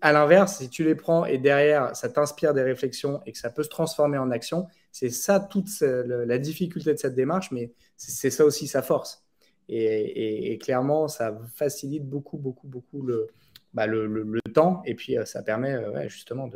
[0.00, 3.50] À l'inverse, si tu les prends et derrière, ça t'inspire des réflexions et que ça
[3.50, 8.30] peut se transformer en action, c'est ça toute la difficulté de cette démarche, mais c'est
[8.30, 9.24] ça aussi sa force.
[9.68, 13.28] Et, clairement, ça facilite beaucoup, beaucoup, beaucoup le,
[13.72, 14.82] bah, le, temps.
[14.84, 16.48] Et puis, euh, ça permet euh, justement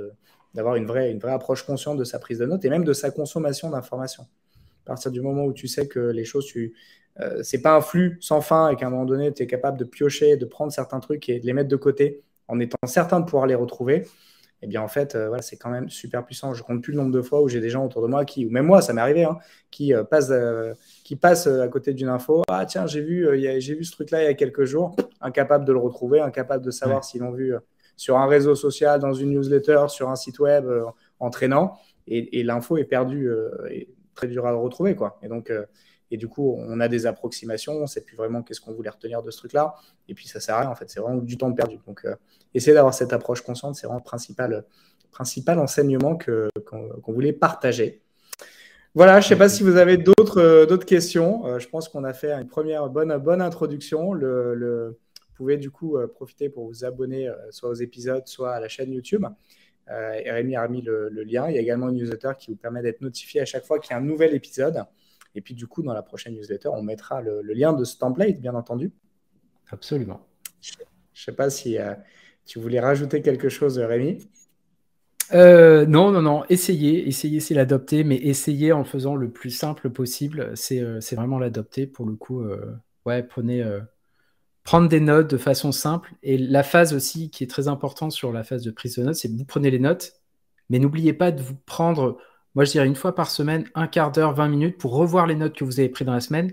[0.54, 2.92] d'avoir une vraie, une vraie approche consciente de sa prise de notes et même de
[2.92, 4.26] sa consommation d'informations.
[4.84, 6.74] À partir du moment où tu sais que les choses, tu,
[7.20, 9.78] euh, c'est pas un flux sans fin et qu'à un moment donné, tu es capable
[9.78, 13.20] de piocher, de prendre certains trucs et de les mettre de côté en étant certain
[13.20, 14.06] de pouvoir les retrouver,
[14.62, 16.54] eh bien en fait, euh, voilà, c'est quand même super puissant.
[16.54, 18.46] Je compte plus le nombre de fois où j'ai des gens autour de moi qui,
[18.46, 19.38] ou même moi, ça m'est arrivé, hein,
[19.70, 22.42] qui euh, passent, euh, qui passent à côté d'une info.
[22.48, 23.28] Ah tiens, j'ai vu,
[23.60, 26.70] j'ai vu ce truc-là il y a quelques jours, incapable de le retrouver, incapable de
[26.70, 27.54] savoir s'ils l'ont vu
[27.96, 30.66] sur un réseau social, dans une newsletter, sur un site web,
[31.20, 33.30] entraînant, et, et l'info est perdue,
[33.70, 35.18] et très dur à retrouver, quoi.
[35.22, 35.52] Et donc
[36.10, 38.90] et du coup, on a des approximations, on ne sait plus vraiment qu'est-ce qu'on voulait
[38.90, 39.74] retenir de ce truc-là.
[40.08, 40.88] Et puis, ça sert à rien, en fait.
[40.88, 41.78] C'est vraiment du temps perdu.
[41.86, 42.14] Donc, euh,
[42.54, 44.64] essayer d'avoir cette approche consciente, c'est vraiment le principal,
[45.10, 48.02] principal enseignement qu'on voulait partager.
[48.94, 51.46] Voilà, je ne sais pas si vous avez d'autres euh, questions.
[51.46, 54.14] Euh, je pense qu'on a fait une première bonne, bonne introduction.
[54.14, 54.98] Le,
[55.28, 58.92] vous pouvez du coup profiter pour vous abonner soit aux épisodes, soit à la chaîne
[58.92, 59.24] YouTube.
[59.86, 61.48] Rémi a remis le, le, lien.
[61.48, 63.92] Il y a également une newsletter qui vous permet d'être notifié à chaque fois qu'il
[63.92, 64.84] y a un nouvel épisode.
[65.34, 68.40] Et puis, du coup, dans la prochaine newsletter, on mettra le, lien de ce template,
[68.40, 68.92] bien entendu.
[69.70, 70.26] Absolument.
[70.60, 71.94] Je ne sais pas si euh,
[72.46, 74.28] tu voulais rajouter quelque chose, Rémi?
[75.34, 76.44] Euh, non, non, non.
[76.48, 80.52] Essayez, essayez, c'est l'adopter, mais essayez en faisant le plus simple possible.
[80.56, 81.86] C'est euh, vraiment l'adopter.
[81.86, 82.42] Pour le coup,
[83.04, 83.64] ouais, prenez,
[84.68, 86.12] prendre des notes de façon simple.
[86.22, 89.14] Et la phase aussi qui est très importante sur la phase de prise de notes,
[89.14, 90.12] c'est que vous prenez les notes,
[90.68, 92.18] mais n'oubliez pas de vous prendre
[92.54, 95.34] moi, je dirais une fois par semaine, un quart d'heure, 20 minutes pour revoir les
[95.34, 96.52] notes que vous avez prises dans la semaine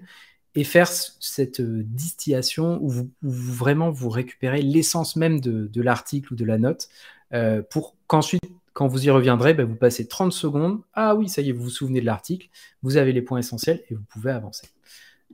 [0.56, 6.36] et faire cette euh, distillation où, vous, vraiment vous récupérez l'essence même de, l'article ou
[6.36, 6.88] de la note
[7.34, 8.44] euh, pour qu'ensuite,
[8.74, 10.82] quand vous y reviendrez, ben, vous passez 30 secondes.
[10.94, 12.50] Ah oui, ça y est, vous vous souvenez de l'article,
[12.84, 14.68] vous avez les points essentiels et vous pouvez avancer.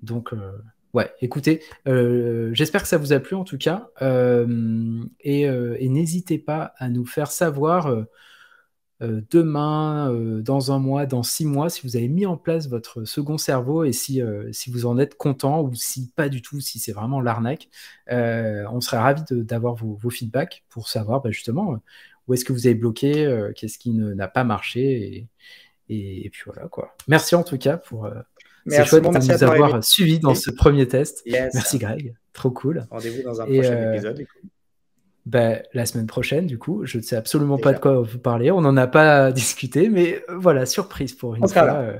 [0.01, 0.51] Donc, euh,
[0.93, 3.89] ouais, écoutez, j'espère que ça vous a plu en tout cas.
[3.99, 7.95] et, et n'hésitez pas à nous faire savoir
[9.01, 12.67] euh, demain, euh, dans un mois, dans six mois, si vous avez mis en place
[12.67, 16.43] votre second cerveau et si, euh, si vous en êtes content ou si pas du
[16.43, 17.69] tout, si c'est vraiment l'arnaque,
[18.09, 21.79] on serait ravi d'avoir vos, vos, feedbacks pour savoir bah, justement
[22.27, 25.27] où est-ce que vous avez bloqué, qu'est-ce qui n'a pas marché
[25.89, 26.95] et, et, puis voilà quoi.
[27.07, 28.09] Merci en tout cas pour
[28.67, 31.23] c'est chouette de nous avoir suivis dans ce premier test.
[31.25, 32.85] Merci Greg, trop cool.
[32.91, 34.25] Rendez-vous dans un prochain épisode.
[35.25, 38.49] Ben, la semaine prochaine, du coup, je ne sais absolument pas de quoi vous parler.
[38.49, 41.75] On n'en a pas discuté, mais euh, voilà, surprise pour une fois.
[41.75, 41.99] Euh.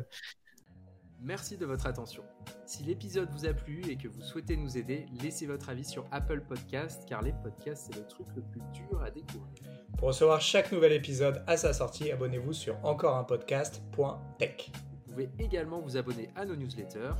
[1.21, 2.23] Merci de votre attention.
[2.65, 6.07] Si l'épisode vous a plu et que vous souhaitez nous aider, laissez votre avis sur
[6.11, 9.51] Apple Podcast, car les podcasts, c'est le truc le plus dur à découvrir.
[9.97, 14.71] Pour recevoir chaque nouvel épisode à sa sortie, abonnez-vous sur encoreunpodcast.tech.
[15.05, 17.13] Vous pouvez également vous abonner à nos newsletters